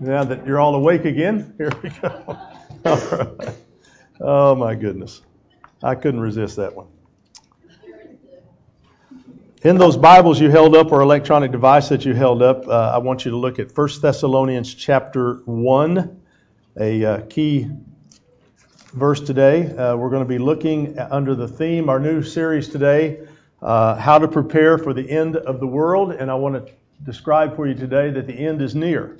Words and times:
Now 0.00 0.22
that 0.22 0.46
you're 0.46 0.60
all 0.60 0.76
awake 0.76 1.04
again, 1.04 1.54
here 1.58 1.70
we 1.82 1.90
go. 1.90 2.38
Oh 4.20 4.56
my 4.56 4.74
goodness. 4.74 5.22
I 5.80 5.94
couldn't 5.94 6.18
resist 6.18 6.56
that 6.56 6.74
one. 6.74 6.88
In 9.62 9.78
those 9.78 9.96
Bibles 9.96 10.40
you 10.40 10.50
held 10.50 10.74
up 10.74 10.90
or 10.90 11.02
electronic 11.02 11.52
device 11.52 11.88
that 11.90 12.04
you 12.04 12.14
held 12.14 12.42
up, 12.42 12.66
uh, 12.66 12.90
I 12.94 12.98
want 12.98 13.24
you 13.24 13.30
to 13.30 13.36
look 13.36 13.60
at 13.60 13.76
1 13.76 13.88
Thessalonians 14.02 14.74
chapter 14.74 15.34
1, 15.44 16.20
a 16.80 17.04
uh, 17.04 17.20
key 17.26 17.70
verse 18.92 19.20
today. 19.20 19.72
Uh, 19.76 19.96
we're 19.96 20.10
going 20.10 20.24
to 20.24 20.28
be 20.28 20.38
looking 20.38 20.98
under 20.98 21.36
the 21.36 21.46
theme, 21.46 21.88
our 21.88 22.00
new 22.00 22.20
series 22.20 22.68
today, 22.68 23.20
uh, 23.62 23.94
How 23.94 24.18
to 24.18 24.26
Prepare 24.26 24.78
for 24.78 24.92
the 24.92 25.08
End 25.08 25.36
of 25.36 25.60
the 25.60 25.66
World. 25.66 26.10
And 26.10 26.28
I 26.28 26.34
want 26.34 26.66
to 26.66 26.72
describe 27.04 27.54
for 27.54 27.68
you 27.68 27.74
today 27.74 28.10
that 28.10 28.26
the 28.26 28.34
end 28.34 28.62
is 28.62 28.74
near. 28.74 29.16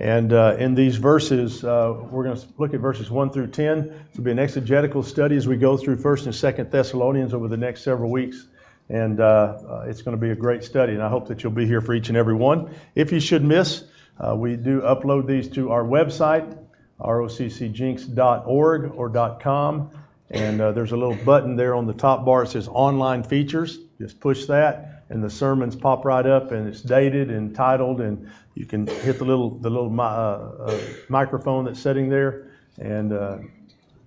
And 0.00 0.32
uh, 0.32 0.56
in 0.58 0.74
these 0.74 0.96
verses, 0.96 1.62
uh, 1.62 1.94
we're 2.10 2.24
going 2.24 2.36
to 2.36 2.46
look 2.56 2.72
at 2.72 2.80
verses 2.80 3.10
1 3.10 3.32
through 3.32 3.48
10. 3.48 4.06
It'll 4.10 4.24
be 4.24 4.30
an 4.30 4.38
exegetical 4.38 5.02
study 5.02 5.36
as 5.36 5.46
we 5.46 5.58
go 5.58 5.76
through 5.76 5.98
1st 5.98 6.24
and 6.24 6.34
2nd 6.34 6.70
Thessalonians 6.70 7.34
over 7.34 7.48
the 7.48 7.58
next 7.58 7.82
several 7.82 8.10
weeks. 8.10 8.46
And 8.88 9.20
uh, 9.20 9.24
uh, 9.24 9.84
it's 9.88 10.00
going 10.00 10.16
to 10.16 10.20
be 10.20 10.30
a 10.30 10.34
great 10.34 10.64
study, 10.64 10.94
and 10.94 11.02
I 11.02 11.10
hope 11.10 11.28
that 11.28 11.42
you'll 11.42 11.52
be 11.52 11.66
here 11.66 11.82
for 11.82 11.92
each 11.92 12.08
and 12.08 12.16
every 12.16 12.34
one. 12.34 12.74
If 12.94 13.12
you 13.12 13.20
should 13.20 13.44
miss, 13.44 13.84
uh, 14.18 14.34
we 14.34 14.56
do 14.56 14.80
upload 14.80 15.26
these 15.26 15.50
to 15.50 15.70
our 15.70 15.84
website, 15.84 16.56
roccjenks.org 16.98 18.92
or 18.94 19.38
.com. 19.38 19.90
And 20.30 20.62
uh, 20.62 20.72
there's 20.72 20.92
a 20.92 20.96
little 20.96 21.22
button 21.26 21.56
there 21.56 21.74
on 21.74 21.86
the 21.86 21.92
top 21.92 22.24
bar. 22.24 22.44
It 22.44 22.48
says 22.48 22.68
Online 22.68 23.22
Features. 23.22 23.78
Just 23.98 24.18
push 24.18 24.46
that 24.46 25.00
and 25.10 25.24
the 25.24 25.28
sermons 25.28 25.74
pop 25.74 26.04
right 26.04 26.24
up, 26.24 26.52
and 26.52 26.68
it's 26.68 26.80
dated 26.80 27.30
and 27.30 27.54
titled, 27.54 28.00
and 28.00 28.30
you 28.60 28.66
can 28.66 28.86
hit 28.86 29.18
the 29.18 29.24
little 29.24 29.48
the 29.58 29.70
little 29.70 29.98
uh, 29.98 30.04
uh, 30.04 30.78
microphone 31.08 31.64
that's 31.64 31.80
sitting 31.80 32.10
there 32.10 32.50
and 32.78 33.10
uh, 33.10 33.38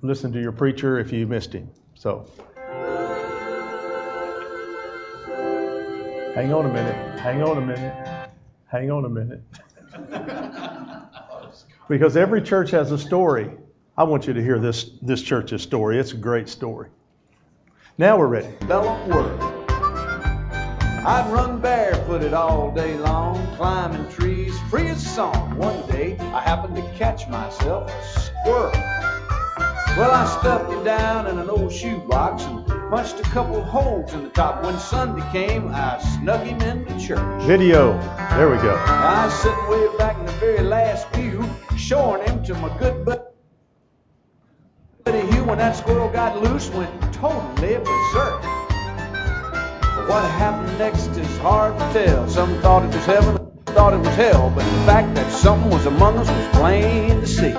listen 0.04 0.32
to 0.32 0.40
your 0.40 0.52
preacher 0.52 1.00
if 1.00 1.12
you 1.12 1.26
missed 1.26 1.52
him. 1.52 1.68
So, 1.96 2.30
hang 6.36 6.54
on 6.54 6.68
a 6.68 6.72
minute. 6.72 7.20
Hang 7.20 7.42
on 7.42 7.58
a 7.58 7.62
minute. 7.62 8.30
Hang 8.68 8.92
on 8.92 9.06
a 9.06 9.10
minute. 9.10 9.42
because 11.90 12.16
every 12.16 12.44
church 12.44 12.70
has 12.70 12.92
a 12.92 12.98
story. 13.00 13.50
I 13.98 14.04
want 14.04 14.28
you 14.28 14.34
to 14.34 14.42
hear 14.44 14.60
this 14.60 14.92
this 15.02 15.24
church's 15.24 15.64
story. 15.64 15.98
It's 15.98 16.12
a 16.12 16.18
great 16.18 16.48
story. 16.48 16.90
Now 17.98 18.20
we're 18.20 18.28
ready. 18.28 18.54
Bellum 18.68 19.10
Word. 19.10 19.53
I'd 21.06 21.30
run 21.34 21.60
barefooted 21.60 22.34
all 22.34 22.72
day 22.72 22.96
long, 22.96 23.36
climbing 23.58 24.10
trees, 24.10 24.58
free 24.70 24.88
as 24.88 25.06
song. 25.06 25.58
One 25.58 25.86
day, 25.88 26.18
I 26.18 26.40
happened 26.40 26.78
to 26.78 26.82
catch 26.98 27.28
myself 27.28 27.92
a 27.92 28.20
squirrel. 28.22 28.72
Well, 29.98 30.12
I 30.12 30.26
stuffed 30.40 30.72
him 30.72 30.82
down 30.86 31.28
in 31.28 31.40
an 31.40 31.50
old 31.50 31.74
shoebox 31.74 32.44
and 32.44 32.66
punched 32.90 33.20
a 33.20 33.24
couple 33.24 33.62
holes 33.62 34.14
in 34.14 34.24
the 34.24 34.30
top. 34.30 34.64
When 34.64 34.80
Sunday 34.80 35.30
came, 35.34 35.68
I 35.68 36.00
snuck 36.00 36.46
him 36.46 36.62
into 36.62 36.98
church. 36.98 37.44
Video. 37.44 38.00
There 38.38 38.50
we 38.50 38.56
go. 38.60 38.74
I 38.74 39.26
was 39.26 39.34
sitting 39.34 39.68
way 39.68 39.98
back 39.98 40.18
in 40.18 40.26
the 40.26 40.32
very 40.34 40.64
last 40.64 41.12
pew, 41.12 41.44
showing 41.76 42.26
him 42.26 42.46
to 42.46 42.54
my 42.54 42.70
good 42.78 43.04
buddy 43.04 43.20
Hugh 45.32 45.44
when 45.44 45.58
that 45.58 45.76
squirrel 45.76 46.10
got 46.10 46.42
loose, 46.42 46.70
went 46.70 47.14
totally 47.14 47.76
berserk. 47.78 48.63
What 50.08 50.24
happened 50.32 50.78
next 50.78 51.08
is 51.18 51.38
hard 51.38 51.80
to 51.80 51.94
tell. 51.94 52.28
Some 52.30 52.62
thought 52.62 52.84
it 52.84 52.94
was 52.94 53.06
heaven, 53.06 53.38
thought 53.68 53.94
it 53.94 54.00
was 54.00 54.16
hell, 54.16 54.52
but 54.54 54.64
the 54.66 54.86
fact 54.86 55.16
that 55.16 55.32
something 55.32 55.72
was 55.72 55.86
among 55.86 56.18
us 56.18 56.30
was 56.30 56.48
plain 56.58 57.22
to 57.22 57.28
see. 57.28 57.54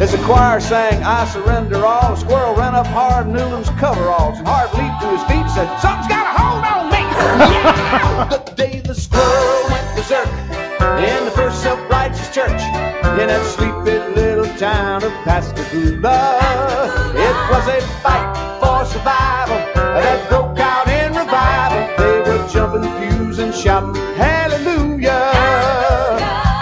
As 0.00 0.12
the 0.12 0.18
choir 0.24 0.58
sang, 0.58 1.02
I 1.04 1.26
surrender 1.26 1.84
all, 1.84 2.14
the 2.14 2.16
squirrel 2.16 2.54
ran 2.54 2.74
up 2.74 2.86
Harv 2.86 3.26
Newland's 3.28 3.68
coveralls, 3.78 4.38
and 4.38 4.48
Harv 4.48 4.72
leaped 4.74 5.00
to 5.02 5.08
his 5.10 5.22
feet 5.24 5.44
and 5.44 5.50
said, 5.50 5.78
Something's 5.78 6.08
got 6.08 6.26
a 6.26 6.38
hold 6.40 6.64
on 6.64 6.90
me! 6.90 6.98
yeah! 6.98 8.28
The 8.46 8.54
day 8.54 8.80
the 8.80 8.94
squirrel 8.94 9.70
went 9.70 9.94
berserk 9.94 10.28
in 10.98 11.24
the 11.24 11.30
first 11.32 11.62
self-righteous 11.62 12.34
church 12.34 12.62
in 13.20 13.28
that 13.28 13.44
sleepy 13.54 13.98
little 14.16 14.48
town 14.56 15.04
of 15.04 15.12
Pascagoula. 15.24 16.40
It 17.14 17.36
was 17.52 17.68
a 17.68 17.80
fight 18.02 18.32
for 18.60 18.84
survival 18.86 19.58
that 19.74 20.28
broke 20.28 20.58
out 20.58 20.81
jumping 22.50 22.82
pews 22.98 23.38
and 23.38 23.54
shouting, 23.54 23.94
Hallelujah! 24.14 25.10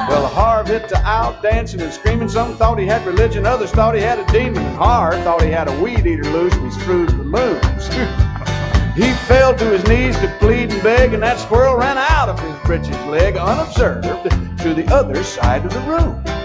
Well, 0.09 0.27
Harv 0.27 0.67
hit 0.67 0.89
the 0.89 0.99
out 0.99 1.43
dancing 1.43 1.81
and 1.81 1.93
screaming. 1.93 2.29
Some 2.29 2.57
thought 2.57 2.79
he 2.79 2.87
had 2.87 3.07
religion, 3.07 3.47
others 3.47 3.71
thought 3.71 3.95
he 3.95 4.01
had 4.01 4.19
a 4.19 4.33
demon. 4.33 4.65
Harv 4.75 5.23
thought 5.23 5.43
he 5.43 5.51
had 5.51 5.69
a 5.69 5.83
weed 5.83 6.07
eater 6.07 6.25
loose 6.25 6.55
and 6.55 6.65
he 6.65 6.81
screwed 6.81 7.11
the 7.11 7.25
moons. 7.25 7.87
he 8.97 9.13
fell 9.27 9.55
to 9.55 9.65
his 9.67 9.87
knees 9.87 10.19
to 10.19 10.29
plead 10.41 10.73
and 10.73 10.83
beg, 10.83 11.15
and 11.15 11.23
that 11.23 11.39
squirrel 11.39 11.77
ran 11.77 11.97
out 11.97 12.29
of 12.29 12.41
his 12.41 12.57
breeches 12.65 12.97
leg 13.07 13.37
unobserved 13.37 14.05
to 14.63 14.75
the 14.75 14.87
other 14.93 15.23
side 15.23 15.65
of 15.65 15.73
the 15.73 15.81
room. 15.81 16.40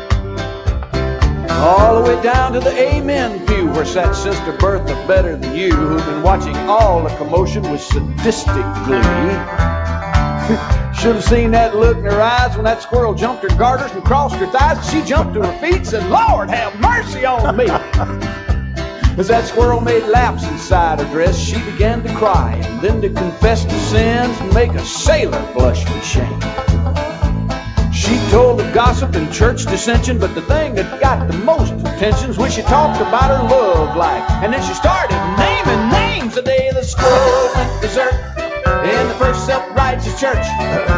All 1.58 1.96
the 1.96 2.10
way 2.10 2.22
down 2.22 2.54
to 2.54 2.60
the 2.60 2.78
Amen 2.78 3.46
pew 3.48 3.68
where 3.72 3.86
sat 3.86 4.16
Sister 4.16 4.52
Bertha 4.54 4.94
Better 5.08 5.36
Than 5.36 5.56
You, 5.56 5.72
who'd 5.72 6.06
been 6.06 6.22
watching 6.22 6.56
all 6.70 7.04
the 7.04 7.10
commotion 7.18 7.64
with 7.72 7.82
sadistic 7.82 8.66
glee. 8.86 9.36
Should 10.96 11.16
have 11.16 11.24
seen 11.24 11.52
that 11.52 11.76
look 11.76 11.98
in 11.98 12.04
her 12.06 12.22
eyes 12.22 12.56
when 12.56 12.66
that 12.66 12.82
squirrel 12.82 13.14
jumped 13.14 13.44
her 13.44 13.58
garters 13.58 13.92
and 13.92 14.04
crossed 14.04 14.36
her 14.36 14.48
thighs. 14.48 14.90
She 14.92 15.04
jumped 15.04 15.34
to 15.36 15.42
her 15.42 15.60
feet 15.60 15.76
and 15.76 15.88
said, 15.88 16.10
Lord, 16.10 16.50
have 16.50 16.80
mercy 16.80 17.26
on 17.26 17.56
me. 17.56 17.66
As 19.18 19.30
that 19.30 19.46
squirrel 19.46 19.80
made 19.80 20.04
laps 20.04 20.46
inside 20.46 21.00
her 21.00 21.06
dress, 21.12 21.40
she 21.40 21.58
began 21.72 22.04
to 22.04 22.14
cry 22.16 22.56
and 22.56 22.82
then 22.82 23.02
to 23.02 23.10
confess 23.10 23.64
to 23.64 23.72
sins 23.72 24.38
and 24.42 24.54
make 24.54 24.72
a 24.72 24.84
sailor 24.84 25.42
blush 25.54 25.86
with 25.86 26.06
shame. 26.06 26.75
She 28.06 28.20
told 28.30 28.62
of 28.62 28.72
gossip 28.72 29.16
and 29.16 29.34
church 29.34 29.66
dissension, 29.66 30.20
but 30.20 30.36
the 30.36 30.42
thing 30.44 30.76
that 30.76 31.02
got 31.02 31.28
the 31.28 31.38
most 31.40 31.74
attention 31.74 32.28
was 32.28 32.38
when 32.38 32.52
she 32.52 32.62
talked 32.62 33.02
about 33.02 33.34
her 33.34 33.42
love 33.50 33.98
life. 33.98 34.30
And 34.44 34.54
then 34.54 34.62
she 34.62 34.76
started 34.76 35.18
naming 35.42 35.90
names 35.90 36.36
the 36.36 36.44
day 36.44 36.70
the 36.72 36.84
squirrel 36.84 37.50
went 37.56 37.82
berserk 37.82 38.14
in 38.86 39.08
the 39.08 39.16
first 39.18 39.48
self-righteous 39.48 40.20
church 40.20 40.46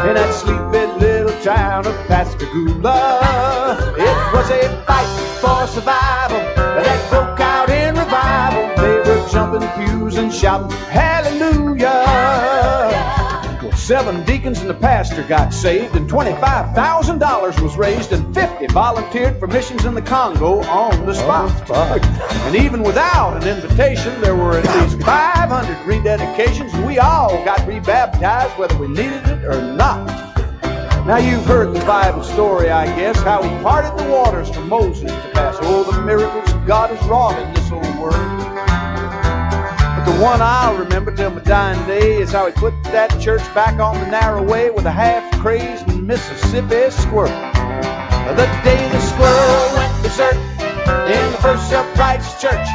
in 0.03 0.15
that 0.19 0.33
sleepy 0.33 0.85
little 0.99 1.31
town 1.43 1.87
of 1.87 1.95
Pascagoula. 2.07 3.95
It 3.97 4.33
was 4.35 4.49
a 4.51 4.83
fight 4.85 5.07
for 5.39 5.65
survival 5.67 6.39
that 6.57 7.09
broke 7.09 7.39
out 7.39 7.69
in 7.69 7.95
revival. 7.95 8.83
They 8.83 8.97
were 9.09 9.29
jumping 9.29 9.65
pews 9.79 10.17
and 10.17 10.33
shouting, 10.33 10.75
Hallelujah! 10.89 11.66
Seven 13.87 14.25
deacons 14.25 14.59
and 14.59 14.69
the 14.69 14.73
pastor 14.73 15.23
got 15.23 15.53
saved, 15.53 15.95
and 15.95 16.09
$25,000 16.09 17.61
was 17.61 17.77
raised, 17.77 18.11
and 18.11 18.35
50 18.35 18.67
volunteered 18.67 19.39
for 19.39 19.47
missions 19.47 19.85
in 19.85 19.93
the 19.93 20.01
Congo 20.01 20.59
on 20.59 21.05
the 21.05 21.13
oh, 21.15 21.47
spot. 21.63 22.05
And 22.47 22.55
even 22.57 22.83
without 22.83 23.41
an 23.41 23.47
invitation, 23.47 24.19
there 24.19 24.35
were 24.35 24.57
at 24.57 24.65
least 24.65 25.01
500 25.05 25.73
rededications, 25.85 26.73
and 26.73 26.85
we 26.85 26.99
all 26.99 27.29
got 27.45 27.65
rebaptized 27.65 28.57
whether 28.57 28.77
we 28.77 28.89
needed 28.89 29.25
it 29.25 29.45
or 29.45 29.61
not. 29.61 30.05
Now 31.07 31.15
you've 31.15 31.45
heard 31.45 31.73
the 31.73 31.85
Bible 31.85 32.23
story, 32.23 32.69
I 32.69 32.87
guess, 32.97 33.15
how 33.21 33.41
he 33.41 33.63
parted 33.63 33.97
the 34.03 34.11
waters 34.11 34.49
for 34.49 34.65
Moses 34.65 35.09
to 35.09 35.29
pass. 35.31 35.55
Oh, 35.61 35.89
the 35.89 36.01
miracles 36.01 36.51
God 36.67 36.89
has 36.89 37.07
wrought 37.07 37.39
in 37.39 37.53
this 37.53 37.71
old 37.71 37.97
world. 37.97 38.56
The 40.07 40.23
one 40.23 40.41
I'll 40.41 40.77
remember 40.77 41.13
till 41.13 41.31
my 41.31 41.41
dying 41.41 41.85
day 41.85 42.21
is 42.21 42.31
how 42.31 42.45
he 42.45 42.53
put 42.53 42.73
that 42.85 43.19
church 43.19 43.41
back 43.53 43.77
on 43.81 43.99
the 43.99 44.07
narrow 44.07 44.41
way 44.41 44.69
with 44.69 44.85
a 44.85 44.91
half-crazed 44.91 45.85
Mississippi 46.01 46.89
squirrel. 46.91 47.27
The 47.27 48.47
day 48.63 48.87
the 48.89 49.01
squirrel 49.01 49.75
went 49.75 50.01
berserk 50.01 50.35
in 51.11 51.31
the 51.33 51.37
first 51.41 51.69
self-righteous 51.69 52.41
church 52.41 52.67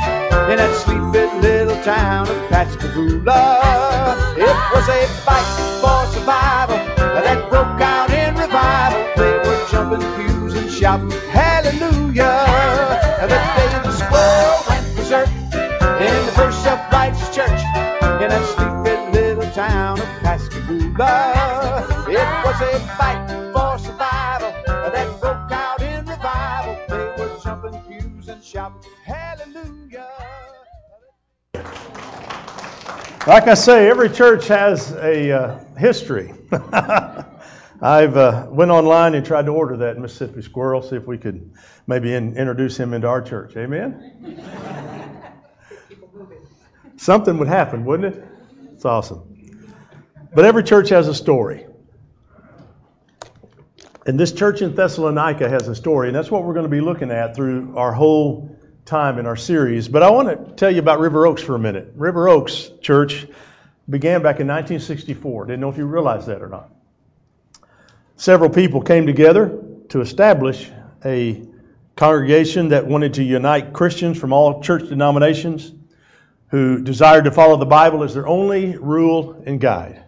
in 0.52 0.58
that 0.60 0.76
sleepy 0.84 1.24
little 1.40 1.82
town 1.82 2.28
of 2.28 2.36
Pascagoula. 2.50 4.36
It 4.36 4.56
was 4.76 4.88
a 4.90 5.06
fight 5.24 5.48
for 5.80 6.04
survival 6.12 6.76
that 6.96 7.48
broke 7.48 7.80
out 7.80 8.10
in 8.10 8.34
revival. 8.36 9.08
They 9.16 9.38
were 9.48 9.66
jumping 9.70 10.04
pews 10.16 10.54
and 10.54 10.70
shouting, 10.70 11.10
Hallelujah! 11.30 12.51
Was 22.52 22.74
a 22.74 22.80
fight 22.96 23.28
for 23.52 23.78
survival 23.78 24.52
that 24.66 25.20
broke 25.20 25.52
out 25.52 25.80
in 25.80 26.04
revival. 26.04 26.78
They 26.88 27.22
were 27.22 27.38
jumping 27.42 28.28
and 28.28 28.44
shouting, 28.44 28.90
Hallelujah! 29.04 30.06
Like 33.26 33.48
I 33.48 33.54
say, 33.54 33.88
every 33.88 34.10
church 34.10 34.48
has 34.48 34.92
a 34.92 35.30
uh, 35.32 35.64
history. 35.78 36.34
I've 37.80 38.16
uh, 38.16 38.46
went 38.50 38.70
online 38.70 39.14
and 39.14 39.24
tried 39.24 39.46
to 39.46 39.52
order 39.52 39.78
that 39.78 39.98
Mississippi 39.98 40.42
squirrel, 40.42 40.82
see 40.82 40.96
if 40.96 41.06
we 41.06 41.18
could 41.18 41.52
maybe 41.86 42.12
in, 42.14 42.36
introduce 42.36 42.76
him 42.76 42.92
into 42.92 43.08
our 43.08 43.22
church. 43.22 43.56
Amen. 43.56 44.40
Something 46.96 47.38
would 47.38 47.48
happen, 47.48 47.84
wouldn't 47.84 48.14
it? 48.14 48.24
It's 48.74 48.84
awesome. 48.84 49.22
But 50.34 50.44
every 50.44 50.62
church 50.62 50.90
has 50.90 51.08
a 51.08 51.14
story. 51.14 51.66
And 54.04 54.18
this 54.18 54.32
church 54.32 54.62
in 54.62 54.74
Thessalonica 54.74 55.48
has 55.48 55.68
a 55.68 55.74
story, 55.74 56.08
and 56.08 56.16
that's 56.16 56.30
what 56.30 56.44
we're 56.44 56.54
going 56.54 56.66
to 56.66 56.70
be 56.70 56.80
looking 56.80 57.10
at 57.10 57.36
through 57.36 57.76
our 57.76 57.92
whole 57.92 58.56
time 58.84 59.18
in 59.18 59.26
our 59.26 59.36
series. 59.36 59.88
But 59.88 60.02
I 60.02 60.10
want 60.10 60.28
to 60.28 60.54
tell 60.54 60.70
you 60.70 60.80
about 60.80 60.98
River 60.98 61.26
Oaks 61.26 61.42
for 61.42 61.54
a 61.54 61.58
minute. 61.58 61.92
River 61.94 62.28
Oaks 62.28 62.70
Church 62.80 63.26
began 63.88 64.22
back 64.22 64.40
in 64.40 64.48
1964. 64.48 65.46
Didn't 65.46 65.60
know 65.60 65.68
if 65.68 65.76
you 65.76 65.86
realized 65.86 66.26
that 66.26 66.42
or 66.42 66.48
not. 66.48 66.70
Several 68.16 68.50
people 68.50 68.82
came 68.82 69.06
together 69.06 69.62
to 69.90 70.00
establish 70.00 70.70
a 71.04 71.46
congregation 71.94 72.68
that 72.68 72.86
wanted 72.86 73.14
to 73.14 73.22
unite 73.22 73.72
Christians 73.72 74.18
from 74.18 74.32
all 74.32 74.62
church 74.62 74.88
denominations 74.88 75.72
who 76.48 76.82
desired 76.82 77.24
to 77.24 77.30
follow 77.30 77.56
the 77.56 77.66
Bible 77.66 78.02
as 78.02 78.14
their 78.14 78.26
only 78.26 78.76
rule 78.76 79.42
and 79.46 79.60
guide. 79.60 80.02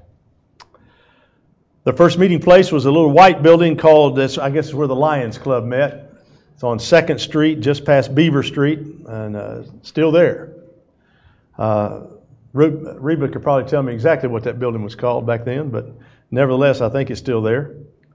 The 1.85 1.93
first 1.93 2.19
meeting 2.19 2.41
place 2.41 2.73
was 2.73 2.87
a 2.87 2.91
little 2.91 3.11
white 3.11 3.43
building 3.43 3.77
called, 3.77 4.19
I 4.19 4.49
guess, 4.49 4.69
is 4.69 4.75
where 4.75 4.87
the 4.87 4.97
Lions 4.97 5.37
Club 5.37 5.65
met. 5.65 6.15
It's 6.55 6.65
on 6.65 6.79
Second 6.79 7.19
Street, 7.19 7.61
just 7.61 7.85
past 7.85 8.15
Beaver 8.15 8.43
Street, 8.43 8.79
and 8.79 9.37
uh, 9.37 9.63
still 9.83 10.11
there. 10.11 10.55
Uh, 11.59 12.05
Reba 12.55 13.29
could 13.29 13.43
probably 13.43 13.69
tell 13.69 13.83
me 13.83 13.93
exactly 13.93 14.31
what 14.31 14.45
that 14.45 14.59
building 14.59 14.83
was 14.83 14.95
called 14.95 15.27
back 15.27 15.45
then, 15.45 15.69
but 15.69 15.91
nevertheless, 16.31 16.81
I 16.81 16.89
think 16.89 17.11
it's 17.11 17.21
still 17.21 17.43
there. 17.43 17.75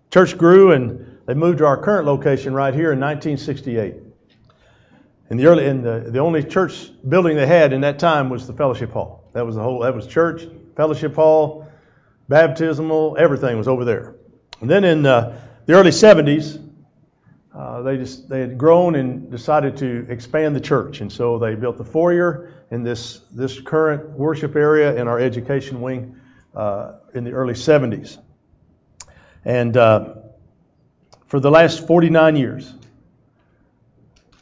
Church 0.10 0.36
grew, 0.36 0.72
and 0.72 1.20
they 1.28 1.36
moved 1.36 1.60
to 1.60 1.68
our 1.68 1.78
current 1.78 2.08
location 2.08 2.56
right 2.56 2.74
here 2.74 2.92
in 2.92 3.00
1968. 3.00 3.94
And 5.30 5.40
the 5.40 5.46
early, 5.46 5.68
and 5.68 5.84
the, 5.84 6.10
the 6.10 6.20
only 6.20 6.44
church 6.44 6.90
building 7.08 7.36
they 7.36 7.46
had 7.46 7.72
in 7.72 7.82
that 7.82 8.00
time 8.00 8.32
was 8.32 8.48
the 8.48 8.54
fellowship 8.54 8.92
hall. 8.92 9.30
That 9.34 9.46
was 9.46 9.58
the 9.58 9.62
whole. 9.62 9.82
That 9.82 9.94
was 9.94 10.08
church, 10.08 10.48
fellowship 10.76 11.14
hall, 11.14 11.69
baptismal, 12.30 13.18
everything 13.20 13.58
was 13.58 13.68
over 13.68 13.84
there. 13.84 14.16
And 14.62 14.70
then 14.70 14.86
in 14.86 15.06
uh, 15.06 15.42
the 15.66 15.74
early 15.74 15.92
70s, 15.92 16.66
uh, 17.54 17.82
they 17.82 17.98
just 17.98 18.30
they 18.30 18.40
had 18.40 18.58
grown 18.58 18.96
and 18.96 19.30
decided 19.30 19.76
to 19.78 20.06
expand 20.08 20.56
the 20.56 20.62
church, 20.62 21.02
and 21.02 21.12
so 21.12 21.40
they 21.40 21.56
built 21.56 21.78
the 21.78 21.84
foyer 21.84 22.54
in 22.72 22.84
this 22.84 23.20
this 23.32 23.60
current 23.60 24.12
worship 24.12 24.56
area 24.56 24.96
in 24.96 25.08
our 25.08 25.20
education 25.20 25.82
wing 25.82 26.16
uh, 26.56 26.94
in 27.14 27.24
the 27.24 27.32
early 27.32 27.56
70s. 27.56 28.18
And 29.44 29.76
uh, 29.76 30.16
for 31.26 31.40
the 31.40 31.50
last 31.50 31.88
49 31.88 32.36
years, 32.36 32.74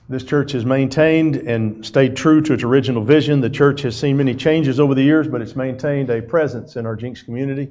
this 0.10 0.24
church 0.24 0.54
has 0.54 0.66
maintained 0.66 1.36
and 1.36 1.86
stayed 1.86 2.16
true 2.16 2.42
to 2.42 2.54
its 2.54 2.64
original 2.64 3.04
vision. 3.04 3.42
The 3.42 3.50
church 3.50 3.82
has 3.82 3.98
seen 3.98 4.18
many 4.18 4.36
changes 4.36 4.80
over 4.80 4.96
the 4.96 5.04
years, 5.04 5.28
but 5.28 5.42
it's 5.42 5.56
maintained 5.56 6.10
a 6.10 6.22
presence 6.22 6.78
in 6.78 6.86
our 6.86 6.96
Jenks 6.96 7.24
community 7.24 7.70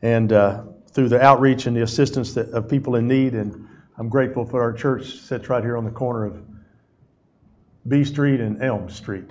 and 0.00 0.32
uh, 0.32 0.62
through 0.92 1.10
the 1.10 1.20
outreach 1.20 1.66
and 1.66 1.76
the 1.76 1.82
assistance 1.82 2.34
that, 2.34 2.48
of 2.50 2.70
people 2.70 2.96
in 2.96 3.06
need. 3.06 3.34
And 3.34 3.68
I'm 3.98 4.08
grateful 4.08 4.46
for 4.46 4.62
our 4.62 4.72
church 4.72 5.18
sits 5.20 5.50
right 5.50 5.62
here 5.62 5.76
on 5.76 5.84
the 5.84 5.90
corner 5.90 6.24
of 6.24 6.42
B 7.86 8.04
Street 8.04 8.40
and 8.40 8.62
Elm 8.62 8.88
Street 8.88 9.30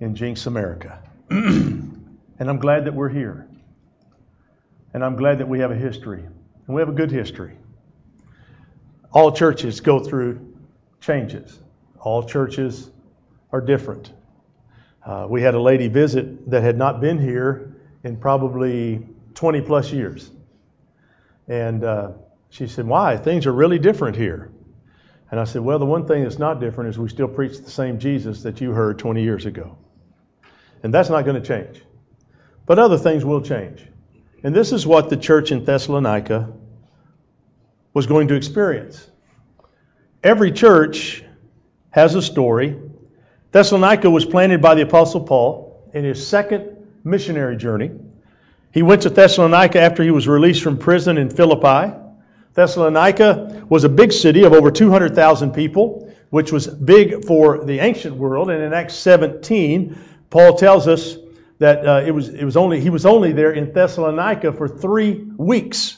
in 0.00 0.16
Jenks, 0.16 0.46
America. 0.46 1.00
and 1.30 2.10
I'm 2.40 2.58
glad 2.58 2.86
that 2.86 2.94
we're 2.94 3.08
here. 3.08 3.46
And 4.92 5.04
I'm 5.04 5.14
glad 5.14 5.38
that 5.38 5.48
we 5.48 5.60
have 5.60 5.70
a 5.70 5.76
history. 5.76 6.22
And 6.22 6.74
we 6.74 6.80
have 6.82 6.88
a 6.88 6.92
good 6.92 7.12
history. 7.12 7.56
All 9.12 9.30
churches 9.30 9.80
go 9.80 10.00
through 10.00 10.45
changes. 11.06 11.58
All 12.00 12.24
churches 12.24 12.90
are 13.52 13.60
different. 13.60 14.12
Uh, 15.04 15.26
we 15.30 15.40
had 15.40 15.54
a 15.54 15.60
lady 15.60 15.86
visit 15.86 16.50
that 16.50 16.64
had 16.64 16.76
not 16.76 17.00
been 17.00 17.18
here 17.18 17.76
in 18.02 18.16
probably 18.16 19.06
20 19.34 19.60
plus 19.60 19.92
years. 19.92 20.28
And 21.46 21.84
uh, 21.84 22.12
she 22.50 22.66
said, 22.66 22.86
Why? 22.86 23.16
Things 23.16 23.46
are 23.46 23.52
really 23.52 23.78
different 23.78 24.16
here. 24.16 24.50
And 25.30 25.38
I 25.38 25.44
said, 25.44 25.62
Well, 25.62 25.78
the 25.78 25.86
one 25.86 26.06
thing 26.08 26.24
that's 26.24 26.40
not 26.40 26.58
different 26.58 26.90
is 26.90 26.98
we 26.98 27.08
still 27.08 27.28
preach 27.28 27.58
the 27.58 27.70
same 27.70 28.00
Jesus 28.00 28.42
that 28.42 28.60
you 28.60 28.72
heard 28.72 28.98
20 28.98 29.22
years 29.22 29.46
ago. 29.46 29.78
And 30.82 30.92
that's 30.92 31.08
not 31.08 31.24
going 31.24 31.40
to 31.40 31.46
change. 31.46 31.82
But 32.66 32.80
other 32.80 32.98
things 32.98 33.24
will 33.24 33.42
change. 33.42 33.80
And 34.42 34.54
this 34.54 34.72
is 34.72 34.84
what 34.84 35.08
the 35.08 35.16
church 35.16 35.52
in 35.52 35.64
Thessalonica 35.64 36.52
was 37.94 38.06
going 38.06 38.28
to 38.28 38.34
experience. 38.34 39.08
Every 40.22 40.52
church 40.52 41.22
has 41.90 42.14
a 42.14 42.22
story. 42.22 42.76
Thessalonica 43.52 44.10
was 44.10 44.24
planted 44.24 44.60
by 44.60 44.74
the 44.74 44.82
Apostle 44.82 45.22
Paul 45.22 45.90
in 45.94 46.04
his 46.04 46.26
second 46.26 46.76
missionary 47.04 47.56
journey. 47.56 47.90
He 48.72 48.82
went 48.82 49.02
to 49.02 49.10
Thessalonica 49.10 49.80
after 49.80 50.02
he 50.02 50.10
was 50.10 50.28
released 50.28 50.62
from 50.62 50.78
prison 50.78 51.16
in 51.16 51.30
Philippi. 51.30 51.94
Thessalonica 52.54 53.64
was 53.68 53.84
a 53.84 53.88
big 53.88 54.12
city 54.12 54.44
of 54.44 54.52
over 54.52 54.70
200,000 54.70 55.52
people, 55.52 56.14
which 56.30 56.52
was 56.52 56.66
big 56.66 57.24
for 57.24 57.64
the 57.64 57.80
ancient 57.80 58.16
world. 58.16 58.50
And 58.50 58.62
in 58.62 58.72
Acts 58.72 58.94
17, 58.94 59.98
Paul 60.28 60.56
tells 60.56 60.88
us 60.88 61.16
that 61.58 61.86
uh, 61.86 62.02
it 62.04 62.10
was, 62.10 62.28
it 62.28 62.44
was 62.44 62.56
only, 62.56 62.80
he 62.80 62.90
was 62.90 63.06
only 63.06 63.32
there 63.32 63.52
in 63.52 63.72
Thessalonica 63.72 64.52
for 64.52 64.68
three 64.68 65.14
weeks. 65.14 65.96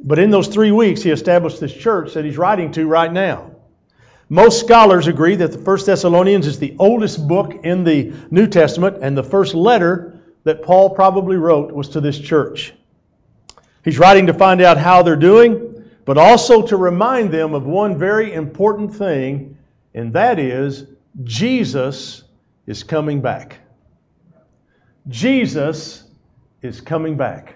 But 0.00 0.18
in 0.18 0.30
those 0.30 0.48
three 0.48 0.70
weeks, 0.70 1.02
he 1.02 1.10
established 1.10 1.60
this 1.60 1.74
church 1.74 2.14
that 2.14 2.24
he's 2.24 2.38
writing 2.38 2.72
to 2.72 2.86
right 2.86 3.12
now. 3.12 3.52
Most 4.28 4.60
scholars 4.60 5.06
agree 5.06 5.36
that 5.36 5.52
the 5.52 5.58
First 5.58 5.86
Thessalonians 5.86 6.46
is 6.46 6.58
the 6.58 6.76
oldest 6.78 7.26
book 7.26 7.64
in 7.64 7.84
the 7.84 8.12
New 8.30 8.46
Testament, 8.46 8.98
and 9.00 9.16
the 9.16 9.22
first 9.22 9.54
letter 9.54 10.20
that 10.44 10.62
Paul 10.62 10.90
probably 10.90 11.36
wrote 11.36 11.72
was 11.72 11.90
to 11.90 12.00
this 12.00 12.18
church. 12.18 12.74
He's 13.84 13.98
writing 13.98 14.26
to 14.26 14.34
find 14.34 14.60
out 14.60 14.76
how 14.76 15.02
they're 15.02 15.16
doing, 15.16 15.84
but 16.04 16.18
also 16.18 16.66
to 16.66 16.76
remind 16.76 17.32
them 17.32 17.54
of 17.54 17.64
one 17.64 17.98
very 17.98 18.32
important 18.32 18.94
thing, 18.94 19.56
and 19.94 20.12
that 20.12 20.38
is 20.38 20.84
Jesus 21.24 22.22
is 22.66 22.82
coming 22.82 23.22
back. 23.22 23.60
Jesus 25.08 26.04
is 26.60 26.82
coming 26.82 27.16
back. 27.16 27.54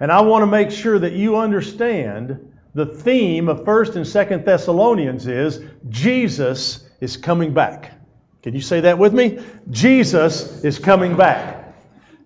And 0.00 0.10
I 0.10 0.22
want 0.22 0.42
to 0.42 0.46
make 0.46 0.70
sure 0.70 0.98
that 0.98 1.12
you 1.12 1.36
understand 1.36 2.52
the 2.74 2.86
theme 2.86 3.48
of 3.48 3.60
1st 3.60 3.96
and 3.96 4.04
2nd 4.04 4.44
Thessalonians 4.44 5.26
is 5.26 5.60
Jesus 5.88 6.88
is 7.00 7.16
coming 7.16 7.54
back. 7.54 7.92
Can 8.42 8.54
you 8.54 8.60
say 8.60 8.80
that 8.80 8.98
with 8.98 9.14
me? 9.14 9.38
Jesus 9.70 10.64
is 10.64 10.78
coming 10.78 11.16
back. 11.16 11.74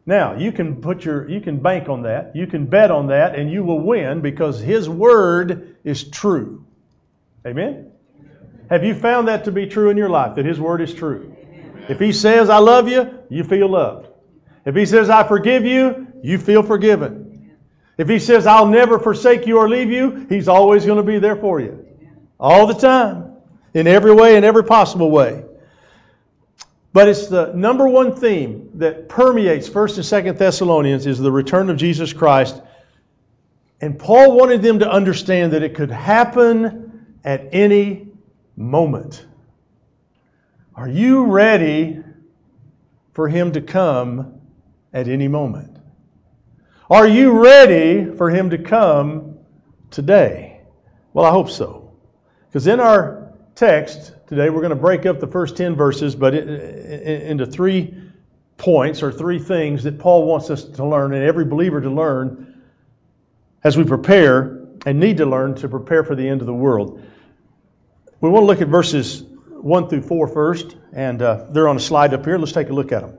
Now, 0.07 0.37
you 0.37 0.53
can 0.53 0.81
put 0.81 1.05
your 1.05 1.29
you 1.29 1.41
can 1.43 1.61
bank 1.61 1.91
on 1.91 2.03
that. 2.05 2.35
You 2.35 2.47
can 2.47 2.65
bet 2.65 2.91
on 2.91 3.09
that 3.09 3.39
and 3.39 3.53
you 3.53 3.63
will 3.63 3.81
win 3.81 4.23
because 4.23 4.59
his 4.59 4.89
word 4.89 5.77
is 5.85 6.09
true. 6.09 6.65
Amen. 7.47 7.93
Have 8.71 8.85
you 8.85 8.95
found 8.95 9.29
that 9.29 9.45
to 9.45 9.53
be 9.53 9.67
true 9.67 9.91
in 9.91 9.99
your 9.99 10.09
life 10.09 10.37
that 10.37 10.47
his 10.47 10.59
word 10.59 10.81
is 10.81 10.95
true? 10.95 11.37
If 11.91 11.99
he 11.99 12.13
says 12.13 12.49
I 12.49 12.59
love 12.59 12.89
you, 12.89 13.19
you 13.29 13.45
feel 13.45 13.69
loved. 13.69 14.09
If 14.65 14.75
he 14.75 14.87
says 14.87 15.11
I 15.11 15.29
forgive 15.29 15.67
you, 15.67 16.07
you 16.23 16.39
feel 16.39 16.63
forgiven. 16.63 17.28
If 17.99 18.09
he 18.09 18.21
says, 18.21 18.47
I'll 18.47 18.69
never 18.69 19.01
forsake 19.01 19.47
you 19.47 19.59
or 19.59 19.69
leave 19.69 19.91
you, 19.91 20.27
he's 20.29 20.47
always 20.47 20.87
going 20.87 20.99
to 20.99 21.03
be 21.03 21.19
there 21.19 21.37
for 21.37 21.61
you. 21.61 21.85
All 22.39 22.69
the 22.69 22.75
time. 22.75 23.33
In 23.75 23.87
every 23.87 24.15
way, 24.15 24.37
in 24.37 24.45
every 24.45 24.65
possible 24.65 25.11
way. 25.11 25.45
But 26.93 27.09
it's 27.09 27.27
the 27.27 27.53
number 27.53 27.87
one 27.87 28.15
theme 28.15 28.71
that 28.75 29.09
permeates 29.09 29.69
1st 29.69 30.23
and 30.23 30.37
2nd 30.37 30.39
Thessalonians 30.39 31.07
is 31.07 31.19
the 31.19 31.31
return 31.31 31.69
of 31.71 31.77
Jesus 31.77 32.13
Christ. 32.13 32.61
And 33.81 33.99
Paul 33.99 34.37
wanted 34.37 34.63
them 34.63 34.79
to 34.79 34.91
understand 34.91 35.53
that 35.53 35.63
it 35.63 35.75
could 35.75 35.91
happen 35.91 37.17
at 37.25 37.49
any 37.53 38.09
moment. 38.57 39.25
Are 40.75 40.89
you 40.89 41.27
ready 41.27 42.03
for 43.13 43.29
him 43.29 43.53
to 43.53 43.61
come 43.61 44.41
at 44.93 45.09
any 45.09 45.29
moment? 45.29 45.78
Are 46.91 47.07
you 47.07 47.45
ready 47.45 48.17
for 48.17 48.31
him 48.31 48.51
to 48.51 48.59
come 48.59 49.39
today? 49.91 50.63
Well, 51.13 51.27
I 51.27 51.31
hope 51.31 51.51
so. 51.51 51.93
Because 52.47 52.67
in 52.67 52.81
our 52.81 53.35
text 53.55 54.15
today, 54.27 54.49
we're 54.49 54.63
going 54.63 54.71
to 54.71 54.77
break 54.77 55.05
up 55.05 55.21
the 55.21 55.27
first 55.27 55.59
10 55.59 55.77
verses, 55.77 56.17
but 56.17 56.35
into 56.35 57.45
three 57.45 57.95
points 58.57 59.03
or 59.03 59.13
three 59.13 59.39
things 59.39 59.83
that 59.83 59.99
Paul 59.99 60.25
wants 60.25 60.49
us 60.49 60.65
to 60.65 60.85
learn 60.87 61.13
and 61.13 61.23
every 61.23 61.45
believer 61.45 61.83
to 61.83 61.91
learn 61.91 62.63
as 63.63 63.77
we 63.77 63.85
prepare 63.85 64.67
and 64.87 64.99
need 64.99 65.19
to 65.19 65.27
learn 65.27 65.57
to 65.57 65.69
prepare 65.69 66.05
for 66.05 66.15
the 66.15 66.27
end 66.27 66.41
of 66.41 66.47
the 66.47 66.55
world. 66.55 67.05
We 68.23 68.31
want 68.31 68.45
to 68.45 68.47
look 68.47 68.63
at 68.63 68.69
verses 68.69 69.23
1 69.23 69.89
through 69.91 70.03
4 70.03 70.29
first, 70.29 70.75
and 70.95 71.21
uh, 71.21 71.47
they're 71.51 71.69
on 71.69 71.77
a 71.77 71.81
slide 71.81 72.15
up 72.15 72.25
here. 72.25 72.39
Let's 72.39 72.53
take 72.53 72.71
a 72.71 72.73
look 72.73 72.93
at 72.93 73.03
them. 73.03 73.19